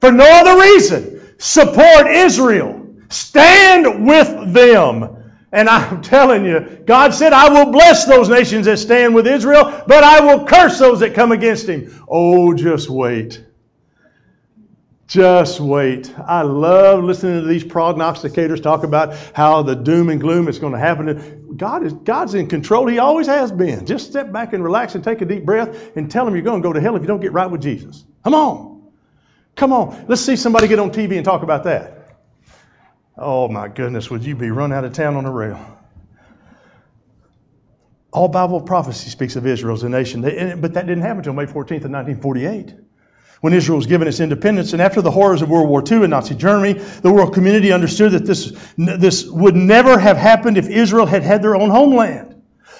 For 0.00 0.12
no 0.12 0.26
other 0.26 0.60
reason. 0.60 1.38
Support 1.38 2.06
Israel. 2.06 2.86
Stand 3.10 4.06
with 4.06 4.52
them. 4.52 5.23
And 5.54 5.68
I'm 5.68 6.02
telling 6.14 6.44
you, 6.44 6.82
God 6.84 7.14
said, 7.14 7.32
I 7.32 7.48
will 7.48 7.70
bless 7.72 8.04
those 8.04 8.28
nations 8.28 8.66
that 8.66 8.78
stand 8.78 9.14
with 9.14 9.26
Israel, 9.26 9.84
but 9.86 10.02
I 10.02 10.20
will 10.20 10.46
curse 10.46 10.78
those 10.78 11.00
that 11.00 11.14
come 11.14 11.32
against 11.32 11.68
him. 11.68 12.04
Oh, 12.08 12.52
just 12.54 12.90
wait. 12.90 13.42
Just 15.06 15.60
wait. 15.60 16.12
I 16.18 16.42
love 16.42 17.04
listening 17.04 17.42
to 17.42 17.46
these 17.46 17.62
prognosticators 17.62 18.62
talk 18.62 18.82
about 18.82 19.14
how 19.32 19.62
the 19.62 19.76
doom 19.76 20.08
and 20.08 20.20
gloom 20.20 20.48
is 20.48 20.58
going 20.58 20.72
to 20.72 20.78
happen. 20.78 21.56
God 21.56 21.84
is 21.84 21.92
God's 21.92 22.34
in 22.34 22.48
control. 22.48 22.88
He 22.88 22.98
always 22.98 23.28
has 23.28 23.52
been. 23.52 23.86
Just 23.86 24.08
step 24.10 24.32
back 24.32 24.54
and 24.54 24.64
relax 24.64 24.96
and 24.96 25.04
take 25.04 25.20
a 25.20 25.24
deep 25.24 25.44
breath 25.44 25.96
and 25.96 26.10
tell 26.10 26.26
him 26.26 26.34
you're 26.34 26.42
going 26.42 26.62
to 26.62 26.66
go 26.68 26.72
to 26.72 26.80
hell 26.80 26.96
if 26.96 27.02
you 27.02 27.06
don't 27.06 27.20
get 27.20 27.32
right 27.32 27.48
with 27.48 27.62
Jesus. 27.62 28.04
Come 28.24 28.34
on. 28.34 28.90
Come 29.54 29.72
on. 29.72 30.06
Let's 30.08 30.22
see 30.22 30.34
somebody 30.34 30.66
get 30.66 30.80
on 30.80 30.90
TV 30.90 31.16
and 31.16 31.24
talk 31.24 31.42
about 31.42 31.64
that. 31.64 31.93
Oh 33.16 33.48
my 33.48 33.68
goodness, 33.68 34.10
would 34.10 34.24
you 34.24 34.34
be 34.34 34.50
run 34.50 34.72
out 34.72 34.84
of 34.84 34.92
town 34.92 35.16
on 35.16 35.24
a 35.24 35.30
rail? 35.30 35.78
All 38.12 38.28
Bible 38.28 38.60
prophecy 38.60 39.10
speaks 39.10 39.36
of 39.36 39.46
Israel 39.46 39.74
as 39.74 39.82
a 39.82 39.88
nation, 39.88 40.22
but 40.60 40.74
that 40.74 40.86
didn't 40.86 41.02
happen 41.02 41.18
until 41.18 41.32
May 41.32 41.46
14th 41.46 41.84
of 41.84 41.90
1948 41.90 42.74
when 43.40 43.52
Israel 43.52 43.76
was 43.76 43.86
given 43.86 44.08
its 44.08 44.20
independence. 44.20 44.72
And 44.72 44.80
after 44.80 45.02
the 45.02 45.10
horrors 45.10 45.42
of 45.42 45.50
World 45.50 45.68
War 45.68 45.82
II 45.86 46.04
in 46.04 46.10
Nazi 46.10 46.34
Germany, 46.34 46.74
the 46.74 47.12
world 47.12 47.34
community 47.34 47.72
understood 47.72 48.12
that 48.12 48.24
this, 48.24 48.52
this 48.78 49.26
would 49.26 49.54
never 49.54 49.98
have 49.98 50.16
happened 50.16 50.56
if 50.56 50.68
Israel 50.68 51.06
had 51.06 51.22
had 51.22 51.42
their 51.42 51.54
own 51.54 51.70
homeland. 51.70 52.33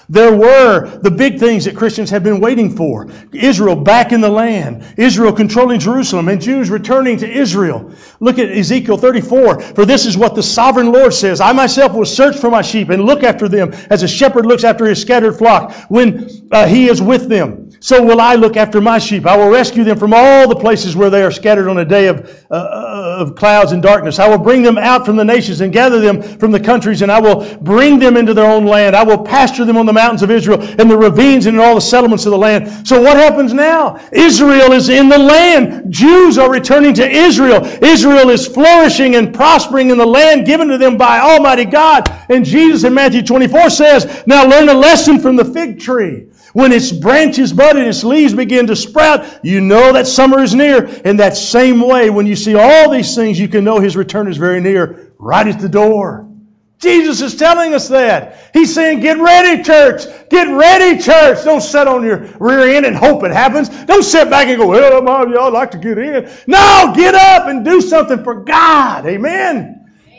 There 0.09 0.35
were 0.35 0.99
the 0.99 1.11
big 1.11 1.39
things 1.39 1.65
that 1.65 1.75
Christians 1.75 2.11
have 2.11 2.23
been 2.23 2.39
waiting 2.39 2.75
for. 2.75 3.07
Israel 3.33 3.75
back 3.75 4.11
in 4.11 4.21
the 4.21 4.29
land. 4.29 4.85
Israel 4.97 5.33
controlling 5.33 5.79
Jerusalem 5.79 6.29
and 6.29 6.41
Jews 6.41 6.69
returning 6.69 7.17
to 7.17 7.29
Israel. 7.29 7.91
Look 8.19 8.37
at 8.37 8.49
Ezekiel 8.49 8.97
34. 8.97 9.61
For 9.61 9.85
this 9.85 10.05
is 10.05 10.17
what 10.17 10.35
the 10.35 10.43
sovereign 10.43 10.91
Lord 10.91 11.13
says. 11.13 11.41
I 11.41 11.53
myself 11.53 11.93
will 11.93 12.05
search 12.05 12.37
for 12.37 12.49
my 12.49 12.61
sheep 12.61 12.89
and 12.89 13.03
look 13.03 13.23
after 13.23 13.47
them 13.47 13.73
as 13.89 14.03
a 14.03 14.07
shepherd 14.07 14.45
looks 14.45 14.63
after 14.63 14.85
his 14.85 15.01
scattered 15.01 15.33
flock 15.33 15.73
when 15.89 16.29
uh, 16.51 16.67
he 16.67 16.87
is 16.87 17.01
with 17.01 17.27
them. 17.27 17.64
So 17.85 18.01
will 18.01 18.19
I 18.19 18.33
look 18.33 18.57
after 18.57 18.81
my 18.81 18.97
sheep. 18.97 19.27
I 19.27 19.37
will 19.37 19.49
rescue 19.49 19.83
them 19.83 19.99
from 19.99 20.11
all 20.11 20.47
the 20.47 20.55
places 20.55 20.95
where 20.95 21.11
they 21.11 21.21
are 21.21 21.29
scattered 21.29 21.69
on 21.69 21.77
a 21.77 21.85
day 21.85 22.07
of, 22.07 22.43
uh, 22.49 22.55
uh, 22.55 23.17
of 23.19 23.35
clouds 23.35 23.73
and 23.73 23.83
darkness. 23.83 24.17
I 24.17 24.27
will 24.27 24.39
bring 24.39 24.63
them 24.63 24.79
out 24.79 25.05
from 25.05 25.17
the 25.17 25.23
nations 25.23 25.61
and 25.61 25.71
gather 25.71 25.99
them 25.99 26.23
from 26.23 26.49
the 26.49 26.59
countries, 26.59 27.03
and 27.03 27.11
I 27.11 27.19
will 27.19 27.45
bring 27.57 27.99
them 27.99 28.17
into 28.17 28.33
their 28.33 28.49
own 28.49 28.65
land. 28.65 28.95
I 28.95 29.03
will 29.03 29.19
pasture 29.19 29.65
them 29.65 29.77
on 29.77 29.85
the 29.85 29.93
mountains 29.93 30.23
of 30.23 30.31
Israel, 30.31 30.63
in 30.63 30.87
the 30.87 30.97
ravines, 30.97 31.45
and 31.45 31.57
in 31.57 31.63
all 31.63 31.75
the 31.75 31.79
settlements 31.79 32.25
of 32.25 32.31
the 32.31 32.39
land. 32.39 32.87
So 32.87 33.03
what 33.03 33.17
happens 33.17 33.53
now? 33.53 33.99
Israel 34.11 34.71
is 34.71 34.89
in 34.89 35.07
the 35.07 35.19
land. 35.19 35.93
Jews 35.93 36.39
are 36.39 36.49
returning 36.49 36.95
to 36.95 37.07
Israel. 37.07 37.63
Israel 37.83 38.31
is 38.31 38.47
flourishing 38.47 39.15
and 39.15 39.31
prospering 39.31 39.91
in 39.91 39.99
the 39.99 40.07
land 40.07 40.47
given 40.47 40.69
to 40.69 40.79
them 40.79 40.97
by 40.97 41.19
Almighty 41.19 41.65
God. 41.65 42.11
And 42.29 42.45
Jesus 42.45 42.83
in 42.83 42.95
Matthew 42.95 43.21
24 43.21 43.69
says, 43.69 44.23
Now 44.25 44.47
learn 44.47 44.69
a 44.69 44.73
lesson 44.73 45.19
from 45.19 45.35
the 45.35 45.45
fig 45.45 45.79
tree. 45.79 46.29
When 46.55 46.71
its 46.71 46.89
branches 46.89 47.51
bud 47.51 47.75
and 47.75 47.85
its 47.85 48.05
leaves 48.05 48.33
begin 48.33 48.67
to 48.67 48.77
sprout, 48.77 49.43
you 49.43 49.59
know 49.59 49.91
that 49.91 50.07
summer 50.07 50.41
is 50.41 50.55
near. 50.55 50.85
In 50.85 51.17
that 51.17 51.35
same 51.35 51.81
way, 51.81 52.09
when 52.09 52.27
you 52.27 52.37
see 52.37 52.55
all 52.55 52.89
these 52.89 53.13
things, 53.13 53.37
you 53.37 53.49
can 53.49 53.65
know 53.65 53.81
His 53.81 53.97
return 53.97 54.29
is 54.29 54.37
very 54.37 54.61
near, 54.61 55.11
right 55.19 55.45
at 55.45 55.59
the 55.59 55.67
door. 55.67 56.31
Jesus 56.79 57.19
is 57.19 57.35
telling 57.35 57.73
us 57.73 57.89
that. 57.89 58.51
He's 58.53 58.73
saying, 58.73 59.01
get 59.01 59.17
ready, 59.17 59.63
church. 59.63 60.03
Get 60.29 60.47
ready, 60.47 61.01
church. 61.01 61.43
Don't 61.43 61.59
sit 61.59 61.89
on 61.89 62.05
your 62.05 62.19
rear 62.39 62.73
end 62.77 62.85
and 62.85 62.95
hope 62.95 63.25
it 63.25 63.31
happens. 63.31 63.67
Don't 63.83 64.03
sit 64.03 64.29
back 64.29 64.47
and 64.47 64.57
go, 64.57 64.67
well, 64.67 65.09
I'd 65.09 65.51
like 65.51 65.71
to 65.71 65.77
get 65.77 65.97
in. 65.97 66.31
No, 66.47 66.93
get 66.95 67.15
up 67.15 67.47
and 67.47 67.65
do 67.65 67.81
something 67.81 68.23
for 68.23 68.45
God. 68.45 69.05
Amen. 69.05 69.74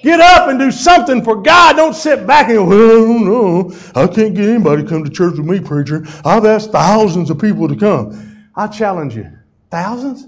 Get 0.06 0.20
up 0.20 0.48
and 0.48 0.56
do 0.56 0.70
something 0.70 1.24
for 1.24 1.42
God. 1.42 1.74
Don't 1.74 1.92
sit 1.92 2.28
back 2.28 2.48
and 2.48 2.58
go, 2.58 2.64
well, 2.64 3.72
I. 3.96 4.04
I 4.04 4.06
can't 4.06 4.36
get 4.36 4.48
anybody 4.48 4.84
to 4.84 4.88
come 4.88 5.02
to 5.02 5.10
church 5.10 5.36
with 5.36 5.44
me, 5.44 5.58
preacher. 5.58 6.06
I've 6.24 6.44
asked 6.44 6.70
thousands 6.70 7.28
of 7.28 7.40
people 7.40 7.66
to 7.66 7.74
come. 7.74 8.46
I 8.54 8.68
challenge 8.68 9.16
you. 9.16 9.36
Thousands? 9.68 10.24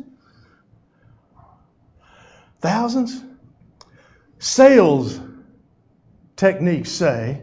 Thousands? 2.61 3.23
Sales 4.41 5.21
techniques 6.35 6.91
say 6.91 7.41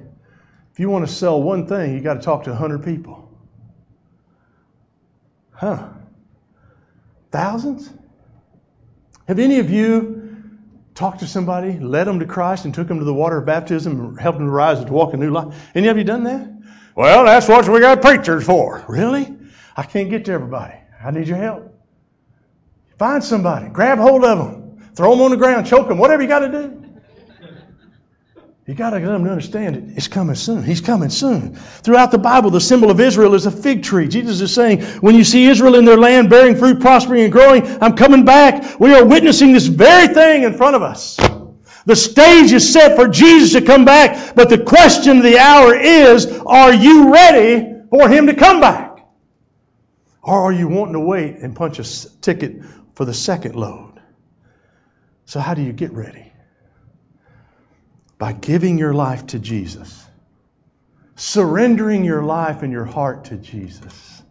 if 0.73 0.79
you 0.81 0.89
want 0.89 1.07
to 1.07 1.13
sell 1.13 1.41
one 1.41 1.67
thing, 1.67 1.93
you 1.93 2.01
got 2.01 2.15
to 2.15 2.19
talk 2.19 2.43
to 2.43 2.49
100 2.49 2.83
people. 2.83 3.31
Huh. 5.51 5.87
Thousands? 7.31 7.89
Have 9.25 9.39
any 9.39 9.59
of 9.59 9.69
you 9.69 10.14
talked 10.95 11.19
to 11.19 11.27
somebody, 11.27 11.77
led 11.77 12.07
them 12.07 12.19
to 12.19 12.25
Christ, 12.25 12.65
and 12.65 12.73
took 12.73 12.87
them 12.87 12.99
to 12.99 13.05
the 13.05 13.13
water 13.13 13.37
of 13.37 13.45
baptism, 13.45 13.99
and 13.99 14.19
helped 14.19 14.39
them 14.39 14.47
to 14.47 14.51
rise 14.51 14.79
and 14.79 14.87
to 14.87 14.93
walk 14.93 15.13
a 15.13 15.17
new 15.17 15.29
life. 15.29 15.53
Any 15.75 15.89
of 15.89 15.97
you 15.97 16.03
done 16.03 16.23
that? 16.23 16.51
Well, 16.95 17.25
that's 17.25 17.47
what 17.47 17.67
we 17.67 17.81
got 17.81 18.01
preachers 18.01 18.45
for. 18.45 18.83
Really? 18.87 19.35
I 19.75 19.83
can't 19.83 20.09
get 20.09 20.25
to 20.25 20.31
everybody. 20.31 20.75
I 21.03 21.11
need 21.11 21.27
your 21.27 21.37
help. 21.37 21.71
Find 22.97 23.21
somebody, 23.21 23.67
grab 23.69 23.97
hold 23.97 24.23
of 24.23 24.37
them, 24.37 24.91
throw 24.95 25.11
them 25.11 25.21
on 25.21 25.31
the 25.31 25.37
ground, 25.37 25.67
choke 25.67 25.89
them, 25.89 25.97
whatever 25.97 26.23
you 26.23 26.29
got 26.29 26.39
to 26.39 26.49
do. 26.49 26.84
You 28.67 28.73
got 28.73 28.91
to 28.91 28.99
get 28.99 29.05
them 29.05 29.23
to 29.23 29.29
understand 29.29 29.75
it. 29.75 29.83
It's 29.95 30.07
coming 30.07 30.35
soon. 30.35 30.63
He's 30.63 30.81
coming 30.81 31.09
soon. 31.09 31.53
Throughout 31.55 32.09
the 32.09 32.17
Bible, 32.17 32.49
the 32.49 32.59
symbol 32.59 32.89
of 32.89 32.99
Israel 32.99 33.35
is 33.35 33.45
a 33.45 33.51
fig 33.51 33.83
tree. 33.83 34.07
Jesus 34.07 34.41
is 34.41 34.55
saying, 34.55 34.81
when 35.01 35.13
you 35.13 35.23
see 35.23 35.45
Israel 35.45 35.75
in 35.75 35.85
their 35.85 35.97
land 35.97 36.31
bearing 36.31 36.55
fruit, 36.55 36.81
prospering, 36.81 37.23
and 37.25 37.31
growing, 37.31 37.63
I'm 37.79 37.95
coming 37.95 38.25
back. 38.25 38.79
We 38.79 38.95
are 38.95 39.05
witnessing 39.05 39.53
this 39.53 39.67
very 39.67 40.11
thing 40.11 40.43
in 40.43 40.55
front 40.55 40.75
of 40.75 40.81
us. 40.81 41.15
The 41.85 41.95
stage 41.95 42.51
is 42.51 42.73
set 42.73 42.95
for 42.95 43.07
Jesus 43.07 43.53
to 43.53 43.61
come 43.61 43.85
back, 43.85 44.33
but 44.35 44.49
the 44.49 44.63
question 44.63 45.17
of 45.17 45.23
the 45.23 45.37
hour 45.37 45.75
is, 45.75 46.25
are 46.47 46.73
you 46.73 47.13
ready 47.13 47.83
for 47.91 48.09
him 48.09 48.25
to 48.25 48.33
come 48.33 48.61
back? 48.61 49.05
Or 50.23 50.41
are 50.41 50.51
you 50.51 50.67
wanting 50.67 50.93
to 50.93 50.99
wait 50.99 51.35
and 51.35 51.55
punch 51.55 51.77
a 51.77 52.19
ticket 52.21 52.63
for 52.95 53.05
the 53.05 53.13
second 53.13 53.55
load? 53.55 54.01
So, 55.25 55.39
how 55.39 55.53
do 55.53 55.61
you 55.61 55.71
get 55.71 55.91
ready? 55.91 56.31
By 58.17 58.33
giving 58.33 58.77
your 58.77 58.93
life 58.93 59.27
to 59.27 59.39
Jesus, 59.39 60.05
surrendering 61.15 62.03
your 62.03 62.23
life 62.23 62.63
and 62.63 62.71
your 62.71 62.85
heart 62.85 63.25
to 63.25 63.37
Jesus. 63.37 64.23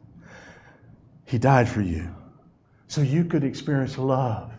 He 1.27 1.39
died 1.39 1.69
for 1.69 1.81
you 1.81 2.15
so 2.89 3.01
you 3.01 3.25
could 3.25 3.45
experience 3.45 3.99
love, 3.99 4.53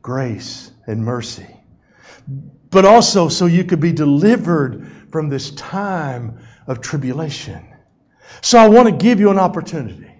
grace, 0.00 0.70
and 0.86 1.04
mercy. 1.04 1.46
But 2.70 2.84
also 2.84 3.28
so 3.28 3.46
you 3.46 3.64
could 3.64 3.80
be 3.80 3.92
delivered 3.92 4.90
from 5.10 5.28
this 5.28 5.50
time 5.50 6.40
of 6.66 6.80
tribulation. 6.80 7.64
So 8.40 8.58
I 8.58 8.68
want 8.68 8.88
to 8.88 8.94
give 8.96 9.20
you 9.20 9.30
an 9.30 9.38
opportunity. 9.38 10.10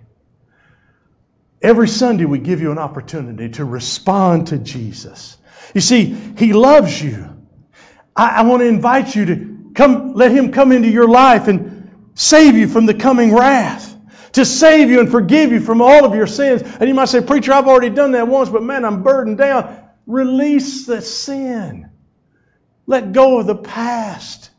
Every 1.62 1.88
Sunday, 1.88 2.26
we 2.26 2.38
give 2.38 2.60
you 2.60 2.72
an 2.72 2.78
opportunity 2.78 3.48
to 3.50 3.64
respond 3.64 4.48
to 4.48 4.58
Jesus. 4.58 5.38
You 5.74 5.80
see, 5.80 6.04
He 6.36 6.52
loves 6.52 7.02
you. 7.02 7.33
I, 8.16 8.28
I 8.28 8.42
want 8.42 8.62
to 8.62 8.66
invite 8.66 9.14
you 9.14 9.26
to 9.26 9.70
come, 9.74 10.14
let 10.14 10.32
Him 10.32 10.52
come 10.52 10.72
into 10.72 10.88
your 10.88 11.08
life 11.08 11.48
and 11.48 12.10
save 12.14 12.56
you 12.56 12.68
from 12.68 12.86
the 12.86 12.94
coming 12.94 13.34
wrath 13.34 13.94
to 14.34 14.44
save 14.44 14.90
you 14.90 15.00
and 15.00 15.10
forgive 15.10 15.52
you 15.52 15.60
from 15.60 15.80
all 15.80 16.04
of 16.04 16.14
your 16.14 16.26
sins. 16.26 16.62
And 16.62 16.88
you 16.88 16.94
might 16.94 17.08
say, 17.08 17.20
Preacher, 17.20 17.52
I've 17.52 17.68
already 17.68 17.90
done 17.90 18.12
that 18.12 18.28
once, 18.28 18.48
but 18.48 18.62
man, 18.62 18.84
I'm 18.84 19.02
burdened 19.02 19.38
down. 19.38 19.80
Release 20.06 20.86
the 20.86 21.00
sin. 21.00 21.90
Let 22.86 23.12
go 23.12 23.38
of 23.38 23.46
the 23.46 23.54
past. 23.56 24.50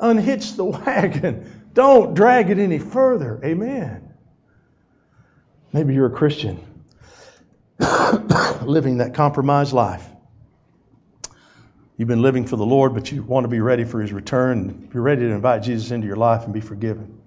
Unhitch 0.00 0.54
the 0.54 0.64
wagon. 0.64 1.68
Don't 1.74 2.14
drag 2.14 2.50
it 2.50 2.58
any 2.58 2.78
further. 2.78 3.40
Amen. 3.44 4.12
Maybe 5.72 5.94
you're 5.94 6.06
a 6.06 6.10
Christian 6.10 6.60
living 8.62 8.98
that 8.98 9.14
compromised 9.14 9.72
life. 9.72 10.06
You've 11.96 12.08
been 12.08 12.22
living 12.22 12.46
for 12.46 12.56
the 12.56 12.64
Lord, 12.64 12.94
but 12.94 13.12
you 13.12 13.22
want 13.22 13.44
to 13.44 13.48
be 13.48 13.60
ready 13.60 13.84
for 13.84 14.00
His 14.00 14.12
return. 14.12 14.90
You're 14.92 15.02
ready 15.02 15.22
to 15.22 15.30
invite 15.30 15.62
Jesus 15.62 15.90
into 15.90 16.06
your 16.06 16.16
life 16.16 16.44
and 16.44 16.54
be 16.54 16.60
forgiven. 16.60 17.20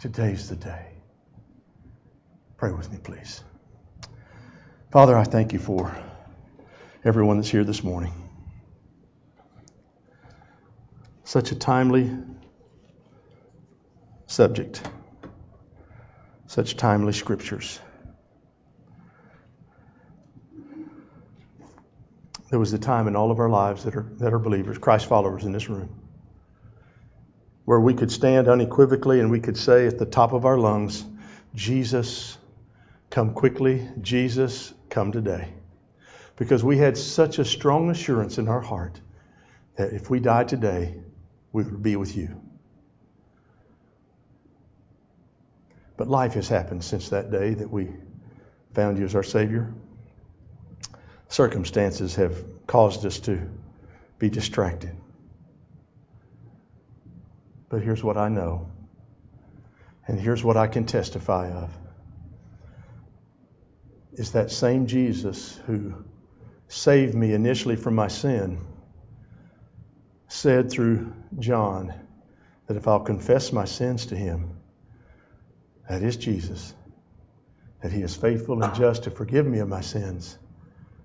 Today's 0.00 0.48
the 0.48 0.56
day. 0.56 0.86
Pray 2.56 2.72
with 2.72 2.90
me, 2.90 2.98
please. 3.02 3.42
Father, 4.90 5.16
I 5.16 5.24
thank 5.24 5.52
you 5.52 5.58
for 5.58 5.94
everyone 7.04 7.38
that's 7.38 7.48
here 7.48 7.64
this 7.64 7.82
morning. 7.82 8.12
Such 11.24 11.50
a 11.50 11.54
timely 11.54 12.10
subject, 14.26 14.82
such 16.46 16.76
timely 16.76 17.12
scriptures. 17.12 17.80
There 22.52 22.58
was 22.58 22.74
a 22.74 22.78
time 22.78 23.08
in 23.08 23.16
all 23.16 23.30
of 23.30 23.40
our 23.40 23.48
lives 23.48 23.84
that 23.84 23.96
are, 23.96 24.06
that 24.18 24.34
are 24.34 24.38
believers, 24.38 24.76
Christ 24.76 25.06
followers 25.06 25.44
in 25.44 25.52
this 25.52 25.70
room, 25.70 25.88
where 27.64 27.80
we 27.80 27.94
could 27.94 28.12
stand 28.12 28.46
unequivocally 28.46 29.20
and 29.20 29.30
we 29.30 29.40
could 29.40 29.56
say 29.56 29.86
at 29.86 29.98
the 29.98 30.04
top 30.04 30.34
of 30.34 30.44
our 30.44 30.58
lungs, 30.58 31.02
Jesus, 31.54 32.36
come 33.08 33.32
quickly. 33.32 33.88
Jesus, 34.02 34.74
come 34.90 35.12
today. 35.12 35.48
Because 36.36 36.62
we 36.62 36.76
had 36.76 36.98
such 36.98 37.38
a 37.38 37.44
strong 37.46 37.88
assurance 37.88 38.36
in 38.36 38.48
our 38.48 38.60
heart 38.60 39.00
that 39.76 39.94
if 39.94 40.10
we 40.10 40.20
died 40.20 40.48
today, 40.48 41.00
we 41.52 41.62
would 41.62 41.82
be 41.82 41.96
with 41.96 42.14
you. 42.14 42.38
But 45.96 46.06
life 46.06 46.34
has 46.34 46.50
happened 46.50 46.84
since 46.84 47.08
that 47.08 47.30
day 47.30 47.54
that 47.54 47.70
we 47.70 47.88
found 48.74 48.98
you 48.98 49.06
as 49.06 49.14
our 49.14 49.22
Savior. 49.22 49.72
Circumstances 51.32 52.16
have 52.16 52.44
caused 52.66 53.06
us 53.06 53.20
to 53.20 53.48
be 54.18 54.28
distracted. 54.28 54.94
But 57.70 57.80
here's 57.80 58.04
what 58.04 58.18
I 58.18 58.28
know, 58.28 58.68
and 60.06 60.20
here's 60.20 60.44
what 60.44 60.58
I 60.58 60.66
can 60.66 60.84
testify 60.84 61.50
of 61.50 61.70
is 64.12 64.32
that 64.32 64.50
same 64.50 64.86
Jesus 64.86 65.58
who 65.66 66.04
saved 66.68 67.14
me 67.14 67.32
initially 67.32 67.76
from 67.76 67.94
my 67.94 68.08
sin 68.08 68.58
said 70.28 70.70
through 70.70 71.14
John 71.38 71.94
that 72.66 72.76
if 72.76 72.86
I'll 72.86 73.00
confess 73.00 73.54
my 73.54 73.64
sins 73.64 74.04
to 74.06 74.16
him, 74.16 74.58
that 75.88 76.02
is 76.02 76.18
Jesus, 76.18 76.74
that 77.82 77.90
he 77.90 78.02
is 78.02 78.14
faithful 78.14 78.62
and 78.62 78.74
just 78.74 79.04
to 79.04 79.10
forgive 79.10 79.46
me 79.46 79.60
of 79.60 79.68
my 79.70 79.80
sins 79.80 80.36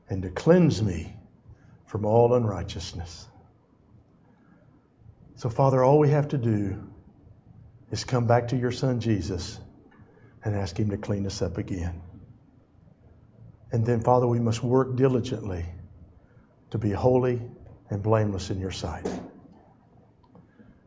and 0.09 0.23
to 0.23 0.29
cleanse 0.29 0.81
me 0.81 1.13
from 1.85 2.05
all 2.05 2.33
unrighteousness. 2.33 3.27
So, 5.35 5.49
Father, 5.49 5.83
all 5.83 5.99
we 5.99 6.09
have 6.09 6.29
to 6.29 6.37
do 6.37 6.83
is 7.91 8.03
come 8.03 8.27
back 8.27 8.49
to 8.49 8.57
your 8.57 8.71
Son 8.71 8.99
Jesus 8.99 9.59
and 10.43 10.55
ask 10.55 10.77
Him 10.77 10.89
to 10.89 10.97
clean 10.97 11.25
us 11.25 11.41
up 11.41 11.57
again. 11.57 12.01
And 13.71 13.85
then, 13.85 14.01
Father, 14.01 14.27
we 14.27 14.39
must 14.39 14.63
work 14.63 14.95
diligently 14.95 15.65
to 16.71 16.77
be 16.77 16.91
holy 16.91 17.41
and 17.89 18.01
blameless 18.01 18.49
in 18.49 18.59
your 18.59 18.71
sight. 18.71 19.07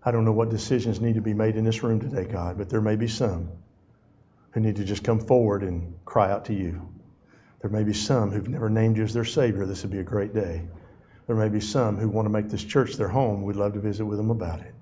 I 0.03 0.11
don't 0.11 0.25
know 0.25 0.33
what 0.33 0.49
decisions 0.49 1.01
need 1.01 1.17
to 1.17 1.21
be 1.21 1.35
made 1.35 1.57
in 1.57 1.65
this 1.65 1.83
room 1.83 2.01
today, 2.01 2.25
God, 2.25 2.57
but 2.57 2.71
there 2.71 2.81
may 2.81 2.97
be 2.97 3.09
some 3.09 3.51
who 4.53 4.61
need 4.61 4.77
to 4.77 4.85
just 4.85 5.05
come 5.05 5.21
forward 5.21 5.63
and 5.63 5.95
cry 6.05 6.31
out 6.31 6.47
to 6.47 6.55
you. 6.55 6.89
There 7.61 7.71
may 7.71 7.85
be 7.85 7.93
some 7.93 8.31
who've 8.31 8.49
never 8.49 8.71
named 8.71 8.97
you 8.97 9.05
as 9.05 9.13
their 9.13 9.25
Savior. 9.25 9.67
This 9.67 9.83
would 9.83 9.93
be 9.93 9.99
a 9.99 10.05
great 10.05 10.35
day. 10.35 10.63
There 11.27 11.37
may 11.37 11.49
be 11.49 11.61
some 11.61 11.97
who 11.97 12.09
want 12.09 12.27
to 12.27 12.31
make 12.31 12.49
this 12.49 12.65
church 12.65 12.97
their 12.97 13.09
home. 13.09 13.43
We'd 13.43 13.57
love 13.57 13.75
to 13.75 13.81
visit 13.81 14.05
with 14.05 14.19
them 14.19 14.31
about 14.31 14.61
it. 14.61 14.75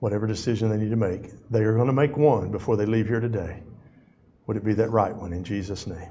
Whatever 0.00 0.26
decision 0.26 0.70
they 0.70 0.78
need 0.78 0.90
to 0.90 0.96
make, 0.96 1.30
they 1.50 1.62
are 1.62 1.74
going 1.74 1.88
to 1.88 1.92
make 1.92 2.16
one 2.16 2.50
before 2.50 2.76
they 2.76 2.86
leave 2.86 3.06
here 3.06 3.20
today. 3.20 3.62
Would 4.46 4.56
it 4.56 4.64
be 4.64 4.74
that 4.74 4.90
right 4.90 5.14
one 5.14 5.32
in 5.32 5.44
Jesus' 5.44 5.86
name? 5.86 6.10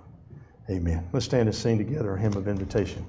Amen. 0.69 1.09
Let's 1.13 1.25
stand 1.25 1.47
and 1.47 1.55
sing 1.55 1.77
together 1.77 2.13
a 2.13 2.19
hymn 2.19 2.33
of 2.33 2.47
invitation. 2.47 3.05